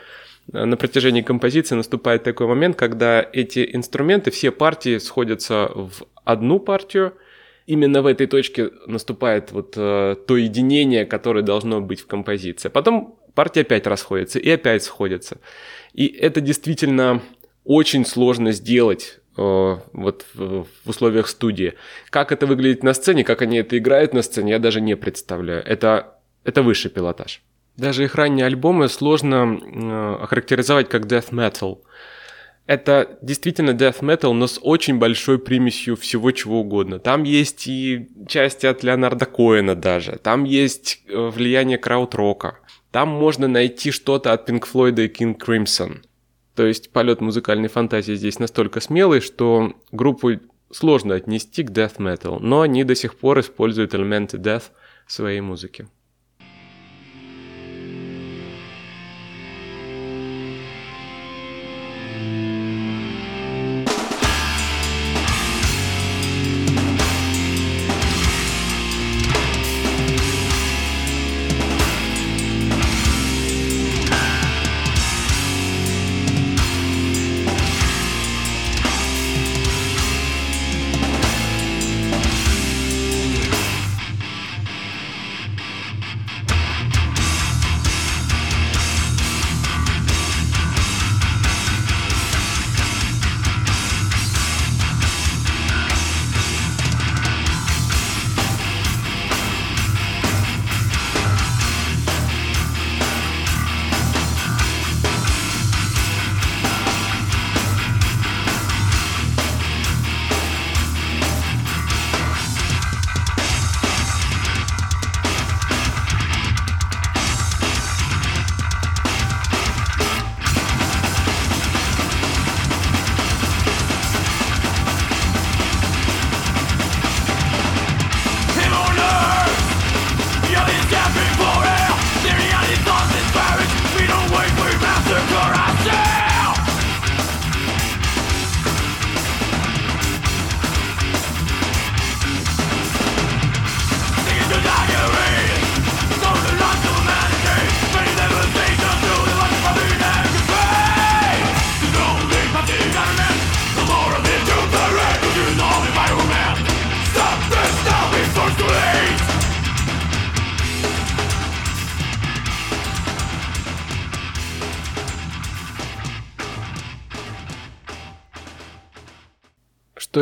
э, 0.52 0.64
на 0.64 0.76
протяжении 0.76 1.22
композиции 1.22 1.74
наступает 1.74 2.22
такой 2.22 2.46
момент, 2.46 2.76
когда 2.76 3.26
эти 3.32 3.68
инструменты, 3.72 4.30
все 4.30 4.50
партии 4.50 4.98
сходятся 4.98 5.70
в 5.74 6.04
одну 6.24 6.60
партию, 6.60 7.14
именно 7.64 8.02
в 8.02 8.06
этой 8.06 8.26
точке 8.26 8.70
наступает 8.86 9.52
вот 9.52 9.72
э, 9.76 10.16
то 10.26 10.36
единение, 10.36 11.06
которое 11.06 11.42
должно 11.42 11.80
быть 11.80 12.00
в 12.00 12.06
композиции. 12.06 12.68
Потом 12.68 13.18
партии 13.38 13.60
опять 13.60 13.86
расходятся 13.86 14.40
и 14.40 14.50
опять 14.50 14.82
сходятся. 14.82 15.38
И 15.92 16.06
это 16.08 16.40
действительно 16.40 17.22
очень 17.62 18.04
сложно 18.04 18.50
сделать 18.50 19.20
э, 19.36 19.76
вот 19.92 20.26
в, 20.34 20.66
условиях 20.84 21.28
студии. 21.28 21.74
Как 22.10 22.32
это 22.32 22.48
выглядит 22.48 22.82
на 22.82 22.94
сцене, 22.94 23.22
как 23.22 23.40
они 23.40 23.58
это 23.58 23.78
играют 23.78 24.12
на 24.12 24.22
сцене, 24.22 24.50
я 24.50 24.58
даже 24.58 24.80
не 24.80 24.96
представляю. 24.96 25.62
Это, 25.64 26.18
это 26.42 26.62
высший 26.62 26.90
пилотаж. 26.90 27.40
Даже 27.76 28.02
их 28.02 28.16
ранние 28.16 28.44
альбомы 28.44 28.88
сложно 28.88 29.56
э, 29.56 30.22
охарактеризовать 30.24 30.88
как 30.88 31.06
death 31.06 31.30
metal. 31.30 31.78
Это 32.66 33.18
действительно 33.22 33.70
death 33.70 34.00
metal, 34.00 34.32
но 34.32 34.48
с 34.48 34.58
очень 34.60 34.98
большой 34.98 35.38
примесью 35.38 35.94
всего 35.94 36.32
чего 36.32 36.62
угодно. 36.62 36.98
Там 36.98 37.22
есть 37.22 37.68
и 37.68 38.08
части 38.26 38.66
от 38.66 38.82
Леонарда 38.82 39.26
Коэна 39.26 39.76
даже. 39.76 40.18
Там 40.18 40.42
есть 40.42 41.04
э, 41.06 41.16
влияние 41.16 41.78
крауд-рока. 41.78 42.58
Там 42.98 43.10
можно 43.10 43.46
найти 43.46 43.92
что-то 43.92 44.32
от 44.32 44.50
Pink 44.50 44.64
Floyd 44.64 45.00
и 45.00 45.06
King 45.06 45.38
Crimson. 45.38 46.02
То 46.56 46.66
есть 46.66 46.90
полет 46.90 47.20
музыкальной 47.20 47.68
фантазии 47.68 48.14
здесь 48.16 48.40
настолько 48.40 48.80
смелый, 48.80 49.20
что 49.20 49.72
группу 49.92 50.30
сложно 50.72 51.14
отнести 51.14 51.62
к 51.62 51.70
death 51.70 51.98
metal, 51.98 52.38
но 52.40 52.62
они 52.62 52.82
до 52.82 52.96
сих 52.96 53.14
пор 53.16 53.38
используют 53.38 53.94
элементы 53.94 54.38
death 54.38 54.72
в 55.06 55.12
своей 55.12 55.40
музыке. 55.40 55.86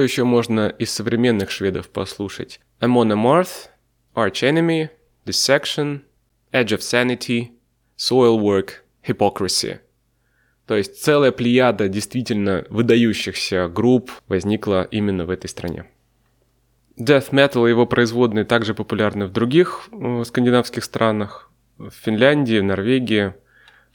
Еще 0.07 0.25
можно 0.25 0.69
из 0.69 0.91
современных 0.91 1.51
шведов 1.51 1.89
послушать? 1.89 2.61
Amon 2.81 3.13
Amarth, 3.13 3.69
Arch 4.15 4.43
Enemy, 4.43 4.89
Dissection, 5.25 6.01
Edge 6.53 6.73
of 6.73 6.81
Sanity, 6.81 7.49
Soil 7.99 8.39
Work, 8.41 8.71
Hypocrisy. 9.07 9.79
То 10.67 10.77
есть 10.77 11.03
целая 11.03 11.31
плеяда 11.31 11.89
действительно 11.89 12.65
выдающихся 12.71 13.69
групп 13.69 14.11
возникла 14.27 14.85
именно 14.91 15.25
в 15.25 15.31
этой 15.31 15.49
стране. 15.49 15.87
Death 16.99 17.31
Metal 17.31 17.67
и 17.67 17.71
его 17.71 17.87
производные 17.87 18.45
также 18.45 18.75
популярны 18.75 19.27
в 19.27 19.33
других 19.33 19.89
э, 19.93 20.25
скандинавских 20.25 20.83
странах. 20.83 21.51
В 21.79 21.91
Финляндии, 21.91 22.59
в 22.59 22.65
Норвегии, 22.65 23.35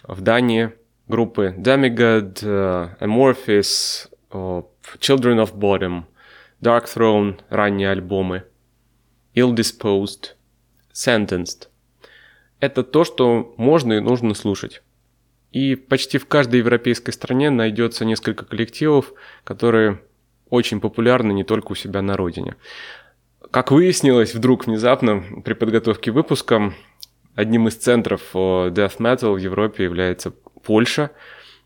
в 0.03 0.21
Дании. 0.21 0.71
Группы 1.07 1.53
Demigod, 1.57 2.35
uh, 2.41 2.97
Amorphis, 2.99 4.07
uh, 4.29 4.65
Children 4.99 5.43
of 5.43 5.55
Bottom, 5.55 6.03
Dark 6.61 6.85
Throne, 6.85 7.39
ранние 7.49 7.89
альбомы, 7.89 8.43
Ill 9.35 9.55
Disposed, 9.55 10.35
Sentenced. 10.93 11.67
Это 12.59 12.83
то, 12.83 13.03
что 13.03 13.53
можно 13.57 13.93
и 13.93 13.99
нужно 13.99 14.33
слушать. 14.33 14.81
И 15.51 15.75
почти 15.75 16.17
в 16.17 16.27
каждой 16.27 16.59
европейской 16.59 17.11
стране 17.11 17.49
найдется 17.49 18.05
несколько 18.05 18.45
коллективов, 18.45 19.13
которые 19.43 20.01
очень 20.49 20.79
популярны 20.79 21.31
не 21.33 21.43
только 21.43 21.71
у 21.71 21.75
себя 21.75 22.01
на 22.01 22.15
родине. 22.15 22.55
Как 23.49 23.71
выяснилось 23.71 24.33
вдруг 24.33 24.67
внезапно 24.67 25.23
при 25.43 25.53
подготовке 25.53 26.11
выпуска, 26.11 26.73
одним 27.35 27.67
из 27.67 27.75
центров 27.75 28.21
э, 28.33 28.37
death 28.37 28.97
metal 28.99 29.33
в 29.33 29.37
Европе 29.37 29.83
является 29.83 30.31
Польша. 30.63 31.11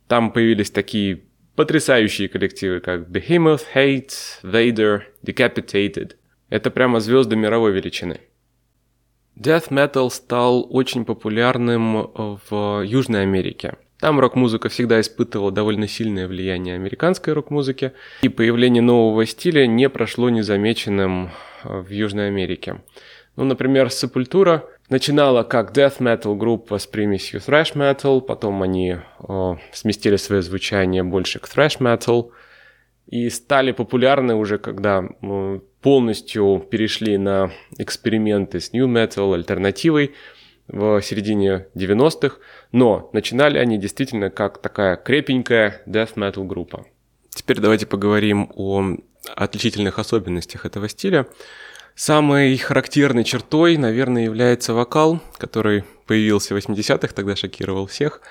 Там 0.07 0.31
появились 0.31 0.71
такие 0.71 1.24
потрясающие 1.55 2.27
коллективы, 2.27 2.79
как 2.79 3.07
Behemoth, 3.09 3.61
Hate, 3.73 4.11
Vader, 4.43 5.01
Decapitated. 5.25 6.13
Это 6.49 6.69
прямо 6.69 6.99
звезды 6.99 7.35
мировой 7.35 7.71
величины. 7.71 8.19
Death 9.35 9.69
Metal 9.69 10.09
стал 10.09 10.65
очень 10.69 11.03
популярным 11.03 12.11
в 12.49 12.83
Южной 12.85 13.23
Америке. 13.23 13.75
Там 13.99 14.19
рок-музыка 14.19 14.69
всегда 14.69 14.99
испытывала 14.99 15.51
довольно 15.51 15.87
сильное 15.87 16.27
влияние 16.27 16.75
американской 16.75 17.33
рок-музыки, 17.33 17.93
и 18.21 18.29
появление 18.29 18.81
нового 18.81 19.25
стиля 19.25 19.67
не 19.67 19.89
прошло 19.89 20.29
незамеченным 20.29 21.31
в 21.63 21.89
Южной 21.89 22.27
Америке. 22.27 22.81
Ну, 23.35 23.45
например, 23.45 23.89
Сепультура 23.89 24.65
начинала 24.89 25.43
как 25.43 25.71
death 25.71 25.99
metal 25.99 26.35
группа 26.35 26.77
с 26.77 26.87
примесью 26.87 27.39
thrash 27.39 27.75
metal, 27.75 28.21
потом 28.21 28.61
они 28.61 28.97
э, 29.27 29.55
сместили 29.71 30.15
свое 30.17 30.41
звучание 30.41 31.03
больше 31.03 31.39
к 31.39 31.47
thrash 31.47 31.79
metal 31.79 32.31
и 33.07 33.29
стали 33.29 33.71
популярны 33.71 34.35
уже, 34.35 34.57
когда 34.57 35.03
э, 35.03 35.59
полностью 35.81 36.65
перешли 36.69 37.17
на 37.17 37.51
эксперименты 37.77 38.59
с 38.59 38.73
new 38.73 38.87
metal, 38.87 39.33
альтернативой 39.33 40.15
в 40.67 41.01
середине 41.01 41.67
90-х, 41.75 42.37
но 42.71 43.09
начинали 43.13 43.59
они 43.59 43.77
действительно 43.77 44.29
как 44.29 44.61
такая 44.61 44.95
крепенькая 44.95 45.81
death 45.85 46.15
metal 46.15 46.43
группа. 46.45 46.85
Теперь 47.29 47.59
давайте 47.59 47.85
поговорим 47.85 48.49
о 48.55 48.97
отличительных 49.35 49.99
особенностях 49.99 50.65
этого 50.65 50.89
стиля. 50.89 51.27
Самой 51.95 52.57
характерной 52.57 53.23
чертой, 53.23 53.77
наверное, 53.77 54.25
является 54.25 54.73
вокал, 54.73 55.21
который 55.37 55.85
появился 56.05 56.53
в 56.53 56.57
80-х, 56.57 57.13
тогда 57.13 57.37
шокировал 57.37 57.87
всех. 57.87 58.21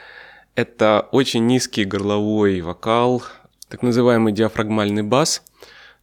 Это 0.54 1.08
очень 1.12 1.46
низкий 1.46 1.84
горловой 1.84 2.60
вокал, 2.60 3.22
так 3.70 3.82
называемый 3.82 4.34
диафрагмальный 4.34 5.02
бас, 5.02 5.42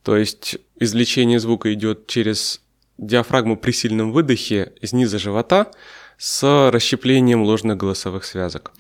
то 0.04 0.18
есть 0.18 0.58
извлечение 0.80 1.40
звука 1.40 1.72
идет 1.74 2.08
через 2.08 2.62
диафрагму 2.98 3.56
при 3.58 3.72
сильном 3.72 4.12
выдохе 4.12 4.74
из 4.82 4.92
низа 4.92 5.20
живота 5.20 5.72
с 6.18 6.70
расщеплением 6.72 7.44
ложных 7.44 7.78
голосовых 7.78 8.26
связок. 8.26 8.72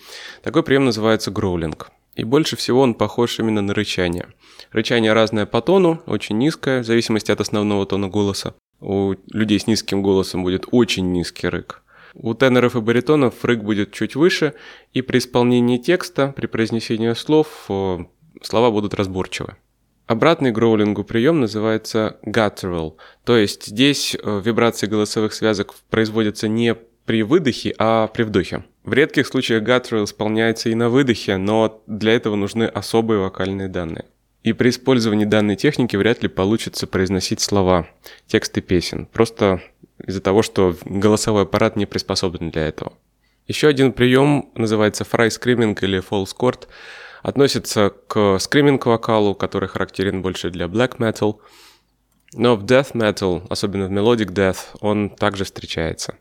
Такой 0.41 0.63
прием 0.63 0.85
называется 0.85 1.29
гроулинг. 1.29 1.91
И 2.15 2.23
больше 2.23 2.55
всего 2.55 2.81
он 2.81 2.95
похож 2.95 3.39
именно 3.39 3.61
на 3.61 3.73
рычание. 3.73 4.27
Рычание 4.71 5.13
разное 5.13 5.45
по 5.45 5.61
тону, 5.61 6.01
очень 6.07 6.37
низкое, 6.37 6.81
в 6.81 6.85
зависимости 6.85 7.31
от 7.31 7.39
основного 7.39 7.85
тона 7.85 8.09
голоса. 8.09 8.53
У 8.81 9.13
людей 9.31 9.59
с 9.59 9.67
низким 9.67 10.01
голосом 10.01 10.43
будет 10.43 10.65
очень 10.71 11.11
низкий 11.11 11.47
рык. 11.47 11.83
У 12.13 12.33
теноров 12.33 12.75
и 12.75 12.81
баритонов 12.81 13.45
рык 13.45 13.61
будет 13.61 13.93
чуть 13.93 14.15
выше, 14.15 14.53
и 14.91 15.01
при 15.01 15.19
исполнении 15.19 15.77
текста, 15.77 16.33
при 16.35 16.47
произнесении 16.47 17.13
слов, 17.13 17.47
слова 17.67 18.71
будут 18.71 18.93
разборчивы. 18.93 19.55
Обратный 20.07 20.51
гроулингу 20.51 21.05
прием 21.05 21.39
называется 21.39 22.17
guttural, 22.25 22.95
то 23.23 23.37
есть 23.37 23.67
здесь 23.67 24.17
э, 24.21 24.41
вибрации 24.43 24.87
голосовых 24.87 25.33
связок 25.33 25.73
производятся 25.89 26.49
не 26.49 26.75
при 27.05 27.23
выдохе, 27.23 27.73
а 27.77 28.07
при 28.07 28.23
вдохе. 28.23 28.65
В 28.83 28.91
редких 28.91 29.25
случаях 29.25 29.63
guttural 29.63 30.03
исполняется 30.03 30.69
и 30.69 30.75
на 30.75 30.89
выдохе, 30.89 31.37
но 31.37 31.81
для 31.87 32.13
этого 32.13 32.35
нужны 32.35 32.65
особые 32.65 33.21
вокальные 33.21 33.69
данные. 33.69 34.05
И 34.43 34.53
при 34.53 34.69
использовании 34.69 35.25
данной 35.25 35.55
техники 35.55 35.95
вряд 35.95 36.23
ли 36.23 36.29
получится 36.29 36.87
произносить 36.87 37.41
слова, 37.41 37.87
тексты 38.27 38.61
песен, 38.61 39.05
просто 39.05 39.61
из-за 40.05 40.21
того, 40.21 40.41
что 40.41 40.75
голосовой 40.83 41.43
аппарат 41.43 41.75
не 41.75 41.85
приспособлен 41.85 42.49
для 42.49 42.67
этого. 42.67 42.93
Еще 43.47 43.67
один 43.67 43.91
прием 43.91 44.49
называется 44.55 45.03
фрай 45.03 45.29
скриминг 45.29 45.83
или 45.83 45.99
false 45.99 46.35
chord, 46.37 46.67
относится 47.21 47.93
к 48.07 48.39
скриминг 48.39 48.85
вокалу, 48.87 49.35
который 49.35 49.69
характерен 49.69 50.21
больше 50.21 50.49
для 50.49 50.65
black 50.65 50.97
metal– 50.97 51.37
но 52.33 52.55
в 52.55 52.63
death 52.63 52.93
metal, 52.93 53.45
особенно 53.49 53.87
в 53.87 53.91
melodic 53.91 54.31
death, 54.31 54.57
он 54.79 55.09
также 55.09 55.43
встречается. 55.43 56.15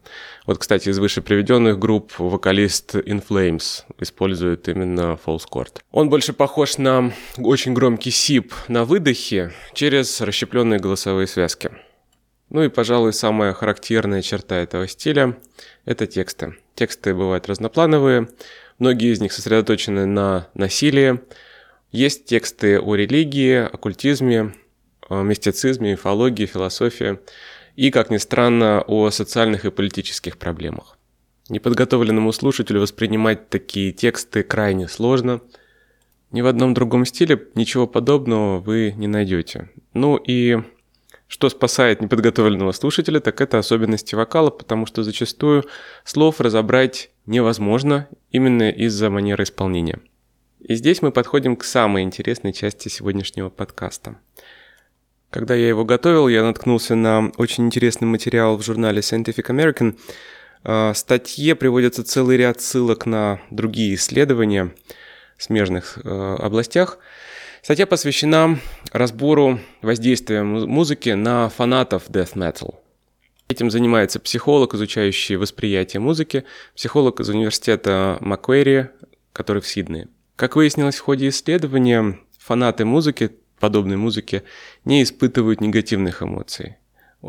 Вот, 0.47 0.59
кстати, 0.59 0.89
из 0.89 0.99
выше 0.99 1.23
приведенных 1.23 1.79
групп 1.79 2.19
вокалист 2.19 2.97
In 2.97 3.25
Flames 3.27 3.85
использует 3.99 4.69
именно 4.69 5.19
false 5.25 5.45
chord. 5.49 5.79
Он 5.93 6.11
больше 6.11 6.33
похож 6.33 6.79
на 6.79 7.13
очень 7.39 7.75
громкий 7.75 8.11
сип 8.11 8.53
на 8.67 8.85
выдохе 8.85 9.53
через 9.73 10.21
расщепленные 10.21 10.81
голосовые 10.81 11.29
связки. 11.29 11.71
Ну 12.49 12.65
и, 12.65 12.69
пожалуй, 12.69 13.13
самая 13.13 13.53
характерная 13.53 14.23
черта 14.23 14.57
этого 14.57 14.89
стиля– 14.89 15.39
это 15.85 16.09
тексты. 16.09 16.57
Тексты 16.75 17.15
бывают 17.15 17.49
разноплановые, 17.49 18.29
многие 18.81 19.13
из 19.13 19.21
них 19.21 19.33
сосредоточены 19.33 20.07
на 20.07 20.49
насилии. 20.55 21.21
Есть 21.93 22.25
тексты 22.25 22.81
о 22.81 22.97
религии, 22.97 23.55
оккультизме, 23.55 24.55
мистицизме, 25.11 25.93
мифологии, 25.93 26.47
философии 26.47 27.19
и, 27.77 27.91
как 27.91 28.11
ни 28.11 28.17
странно, 28.17 28.83
о 28.87 29.11
социальных 29.11 29.65
и 29.65 29.71
политических 29.71 30.39
проблемах. 30.39 30.97
Неподготовленному 31.49 32.33
слушателю 32.33 32.81
воспринимать 32.81 33.49
такие 33.49 33.93
тексты 33.93 34.43
крайне 34.43 34.87
сложно. 34.87 35.41
Ни 36.31 36.43
в 36.43 36.47
одном 36.47 36.75
другом 36.75 37.05
стиле 37.05 37.49
ничего 37.57 37.89
подобного 37.89 38.61
вы 38.61 38.95
не 38.97 39.09
найдете. 39.09 39.69
Ну 39.95 40.17
и 40.17 40.59
что 41.27 41.49
спасает 41.49 42.01
неподготовленного 42.01 42.73
слушателя, 42.73 43.19
так 43.21 43.41
это 43.41 43.59
особенности 43.59 44.15
вокала, 44.15 44.51
потому 44.51 44.87
что 44.87 45.03
зачастую 45.03 45.65
слов 46.05 46.41
разобрать 46.41 47.11
невозможно 47.27 48.09
именно 48.31 48.71
из-за 48.71 49.11
манеры 49.11 49.45
исполнения. 49.45 50.01
И 50.61 50.75
здесь 50.75 51.03
мы 51.03 51.11
подходим 51.11 51.57
к 51.57 51.65
самой 51.65 52.03
интересной 52.03 52.53
части 52.53 52.89
сегодняшнего 52.89 53.49
подкаста– 53.49 54.19
когда 55.31 55.55
я 55.55 55.68
его 55.68 55.85
готовил, 55.85 56.28
я 56.28 56.43
наткнулся 56.43 56.95
на 56.95 57.31
очень 57.37 57.66
интересный 57.66 58.07
материал 58.07 58.57
в 58.57 58.62
журнале 58.62 59.01
Scientific 59.01 59.47
American. 59.47 59.99
А, 60.64 60.93
в 60.93 60.99
статье 60.99 61.55
приводится 61.55 62.05
целый 62.05 62.37
ряд 62.37 62.61
ссылок 62.61 63.07
на 63.07 63.41
другие 63.51 63.95
исследования 63.95 64.74
в 65.39 65.45
смежных 65.45 65.99
а, 66.05 66.37
областях. 66.37 66.99
Статья 67.62 67.87
посвящена 67.87 68.59
разбору 68.93 69.61
воздействия 69.83 70.43
музыки 70.43 71.11
на 71.11 71.49
фанатов 71.49 72.09
death 72.09 72.35
metal. 72.35 72.76
Этим 73.49 73.70
занимается 73.70 74.18
психолог, 74.20 74.74
изучающий 74.74 75.37
восприятие 75.37 76.01
музыки, 76.01 76.45
психолог 76.74 77.20
из 77.20 77.28
университета 77.28 78.16
Маккуэри, 78.20 78.91
который 79.33 79.61
в 79.61 79.66
Сиднее. 79.68 80.09
Как 80.37 80.57
выяснилось 80.57 80.97
в 80.97 81.03
ходе 81.03 81.28
исследования, 81.28 82.18
фанаты 82.39 82.85
музыки 82.85 83.33
подобной 83.61 83.97
музыке 83.97 84.43
не 84.85 85.03
испытывают 85.05 85.61
негативных 85.61 86.23
эмоций. 86.23 86.77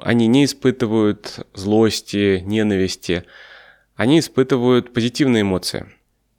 Они 0.02 0.28
не 0.28 0.46
испытывают 0.46 1.46
злости, 1.54 2.42
ненависти. 2.46 3.26
Они 3.96 4.20
испытывают 4.20 4.94
позитивные 4.94 5.42
эмоции. 5.42 5.92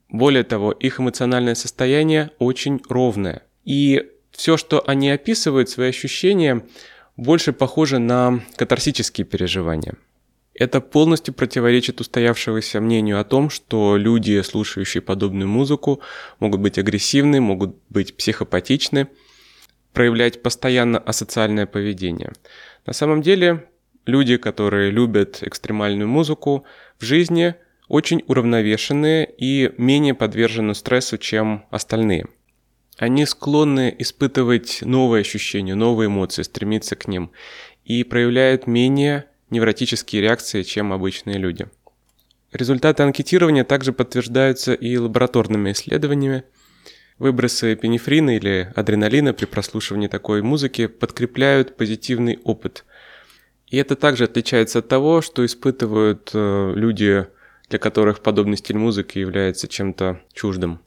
Более 0.09 0.43
того, 0.43 0.71
их 0.71 0.99
эмоциональное 0.99 1.55
состояние 1.55 2.31
очень 2.39 2.81
ровное. 2.89 3.43
И 3.63 4.09
все, 4.31 4.57
что 4.57 4.83
они 4.85 5.09
описывают, 5.11 5.69
свои 5.69 5.89
ощущения, 5.89 6.65
больше 7.15 7.53
похоже 7.53 7.99
на 7.99 8.43
катарсические 8.55 9.25
переживания. 9.25 9.95
Это 10.55 10.81
полностью 10.81 11.33
противоречит 11.33 11.99
устоявшемуся 11.99 12.79
мнению 12.79 13.19
о 13.19 13.23
том, 13.23 13.49
что 13.49 13.97
люди, 13.97 14.41
слушающие 14.41 15.01
подобную 15.01 15.47
музыку, 15.47 16.01
могут 16.39 16.59
быть 16.59 16.77
агрессивны, 16.77 17.39
могут 17.39 17.75
быть 17.89 18.17
психопатичны– 18.17 19.07
проявлять 19.93 20.41
постоянно 20.41 20.99
асоциальное 20.99 21.65
поведение. 21.65 22.31
На 22.85 22.93
самом 22.93 23.21
деле, 23.21 23.69
люди, 24.05 24.37
которые 24.37 24.91
любят 24.91 25.41
экстремальную 25.41 26.07
музыку, 26.07 26.65
в 26.99 27.05
жизни 27.05 27.55
очень 27.87 28.23
уравновешенные 28.27 29.29
и 29.37 29.71
менее 29.77 30.13
подвержены 30.13 30.73
стрессу, 30.73 31.17
чем 31.17 31.65
остальные. 31.69 32.27
Они 32.97 33.25
склонны 33.25 33.93
испытывать 33.97 34.79
новые 34.81 35.21
ощущения, 35.21 35.75
новые 35.75 36.07
эмоции, 36.07 36.43
стремиться 36.43 36.95
к 36.95 37.07
ним 37.07 37.31
и 37.85 38.03
проявляют 38.03 38.67
менее 38.67 39.25
невротические 39.49 40.21
реакции, 40.21 40.63
чем 40.63 40.93
обычные 40.93 41.37
люди. 41.37 41.67
Результаты 42.51 43.03
анкетирования 43.03 43.63
также 43.63 43.93
подтверждаются 43.93 44.73
и 44.73 44.95
лабораторными 44.97 45.71
исследованиями. 45.71 46.43
Выбросы 47.19 47.75
пенифрина 47.75 48.35
или 48.35 48.71
адреналина 48.75 49.33
при 49.33 49.45
прослушивании 49.45 50.07
такой 50.07 50.41
музыки 50.41 50.87
подкрепляют 50.87 51.77
позитивный 51.77 52.39
опыт. 52.43 52.85
И 53.67 53.77
это 53.77 53.95
также 53.95 54.25
отличается 54.25 54.79
от 54.79 54.87
того, 54.87 55.21
что 55.21 55.45
испытывают 55.45 56.31
э, 56.33 56.73
люди, 56.75 57.27
для 57.69 57.79
которых 57.79 58.21
подобный 58.21 58.57
стиль 58.57 58.77
музыки 58.77 59.19
является 59.19 59.67
чем-то 59.67 60.21
чуждым. 60.33 60.79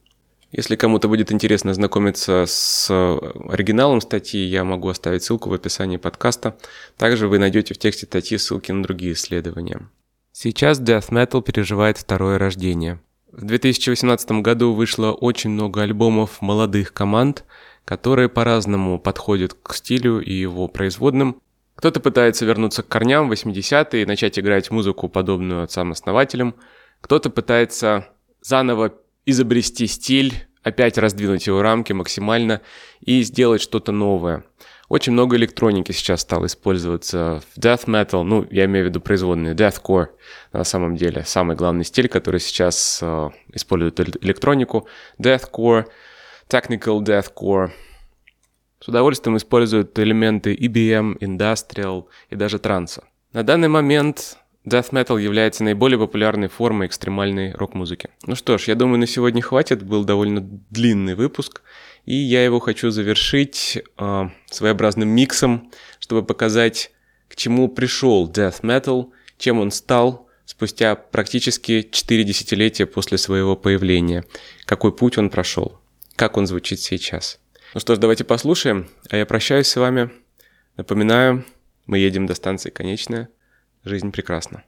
Если 0.51 0.77
кому-то 0.77 1.09
будет 1.09 1.31
интересно 1.31 1.73
знакомиться 1.73 2.45
с 2.47 2.89
оригиналом 2.89 3.99
статьи, 3.99 4.39
я 4.41 4.63
могу 4.63 4.87
оставить 4.87 5.23
ссылку 5.23 5.49
в 5.49 5.53
описании 5.53 5.97
подкаста. 5.97 6.57
Также 6.95 7.27
вы 7.27 7.37
найдете 7.37 7.73
в 7.73 7.77
тексте 7.77 8.05
статьи 8.05 8.37
ссылки 8.37 8.71
на 8.71 8.81
другие 8.81 9.13
исследования. 9.13 9.89
Сейчас 10.31 10.79
Death 10.79 11.09
Metal 11.09 11.41
переживает 11.41 11.97
второе 11.97 12.37
рождение. 12.37 13.01
В 13.37 13.45
2018 13.45 14.31
году 14.41 14.73
вышло 14.73 15.11
очень 15.11 15.51
много 15.51 15.83
альбомов 15.83 16.41
молодых 16.41 16.91
команд, 16.91 17.45
которые 17.85 18.29
по-разному 18.29 18.97
подходят 18.97 19.53
к 19.53 19.75
стилю 19.75 20.19
и 20.19 20.33
его 20.33 20.67
производным. 20.67 21.39
Кто-то 21.75 21.99
пытается 21.99 22.45
вернуться 22.45 22.81
к 22.81 22.87
корням 22.87 23.31
80-е 23.31 24.01
и 24.01 24.05
начать 24.07 24.39
играть 24.39 24.71
музыку, 24.71 25.07
подобную 25.07 25.61
отцам-основателям. 25.61 26.55
Кто-то 26.99 27.29
пытается 27.29 28.07
заново 28.41 28.95
изобрести 29.27 29.85
стиль, 29.85 30.47
опять 30.63 30.97
раздвинуть 30.97 31.45
его 31.45 31.61
рамки 31.61 31.93
максимально 31.93 32.61
и 33.01 33.21
сделать 33.21 33.61
что-то 33.61 33.91
новое. 33.91 34.45
Очень 34.89 35.13
много 35.13 35.35
электроники 35.35 35.91
сейчас 35.91 36.21
стало 36.21 36.45
использоваться 36.45 37.41
в 37.53 37.57
death 37.59 37.87
metal, 37.87 38.23
ну, 38.23 38.47
я 38.49 38.65
имею 38.65 38.85
в 38.85 38.89
виду 38.89 39.01
производные, 39.01 39.53
deathcore, 39.53 40.07
на 40.53 40.63
самом 40.63 40.95
деле, 40.95 41.25
самый 41.25 41.57
главный 41.57 41.83
стиль, 41.83 42.07
который 42.07 42.39
сейчас 42.39 42.99
э, 43.01 43.29
использует 43.53 43.99
электронику, 44.23 44.87
deathcore, 45.19 45.87
technical 46.49 47.01
deathcore. 47.01 47.71
С 48.79 48.87
удовольствием 48.87 49.35
используют 49.35 49.97
элементы 49.99 50.55
EBM, 50.55 51.17
industrial 51.19 52.05
и 52.29 52.35
даже 52.35 52.57
транса. 52.57 53.03
На 53.33 53.43
данный 53.43 53.67
момент 53.67 54.37
Death 54.67 54.91
Metal 54.91 55.21
является 55.21 55.63
наиболее 55.63 55.97
популярной 55.97 56.49
формой 56.49 56.87
экстремальной 56.87 57.53
рок-музыки. 57.53 58.09
Ну 58.25 58.35
что 58.35 58.57
ж, 58.57 58.63
я 58.63 58.75
думаю, 58.75 58.99
на 58.99 59.07
сегодня 59.07 59.41
хватит. 59.41 59.81
Был 59.81 60.03
довольно 60.03 60.41
длинный 60.41 61.15
выпуск. 61.15 61.61
И 62.05 62.13
я 62.13 62.43
его 62.43 62.59
хочу 62.59 62.89
завершить 62.89 63.81
э, 63.97 64.29
своеобразным 64.49 65.07
миксом, 65.07 65.71
чтобы 65.99 66.23
показать, 66.23 66.91
к 67.29 67.37
чему 67.37 67.69
пришел 67.69 68.29
Death 68.29 68.61
Metal, 68.61 69.11
чем 69.37 69.59
он 69.59 69.71
стал 69.71 70.27
спустя 70.45 70.95
практически 70.95 71.87
4 71.89 72.23
десятилетия 72.25 72.85
после 72.85 73.17
своего 73.17 73.55
появления, 73.55 74.25
какой 74.65 74.93
путь 74.93 75.17
он 75.17 75.29
прошел, 75.29 75.79
как 76.15 76.35
он 76.35 76.45
звучит 76.45 76.81
сейчас. 76.81 77.39
Ну 77.73 77.79
что 77.79 77.95
ж, 77.95 77.99
давайте 77.99 78.23
послушаем, 78.23 78.89
а 79.09 79.17
я 79.17 79.25
прощаюсь 79.25 79.67
с 79.67 79.75
вами. 79.75 80.09
Напоминаю, 80.75 81.45
мы 81.85 81.99
едем 81.99 82.25
до 82.25 82.33
станции 82.33 82.69
«Конечная». 82.69 83.29
Жизнь 83.83 84.11
прекрасна. 84.11 84.63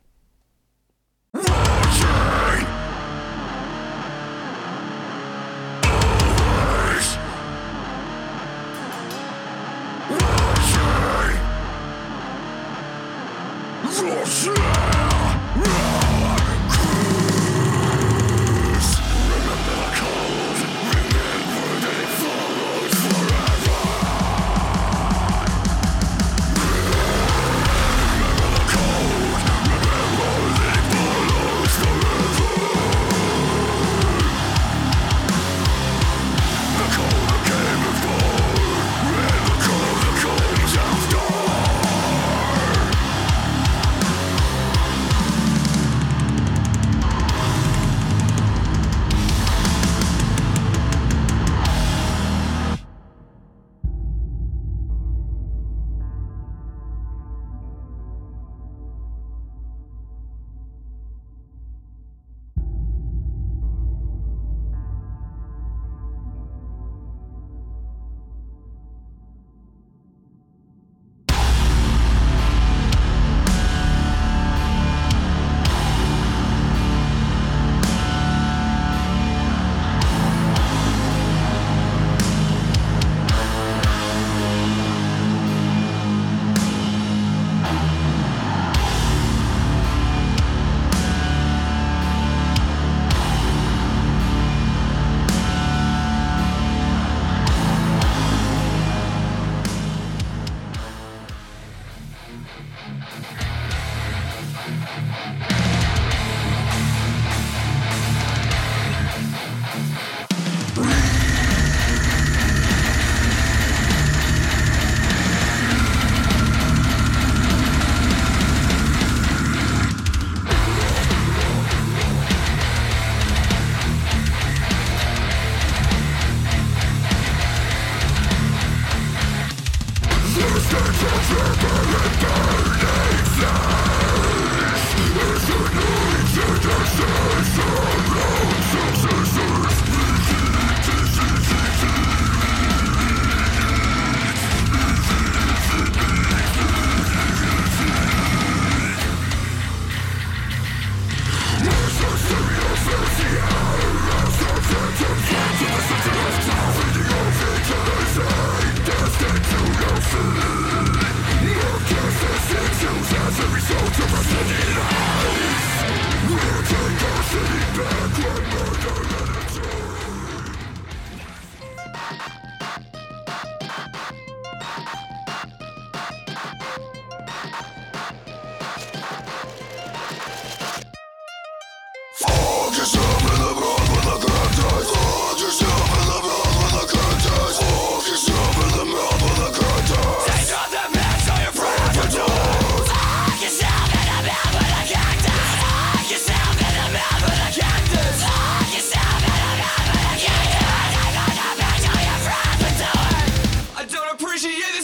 she 204.40 204.48
is. 204.48 204.79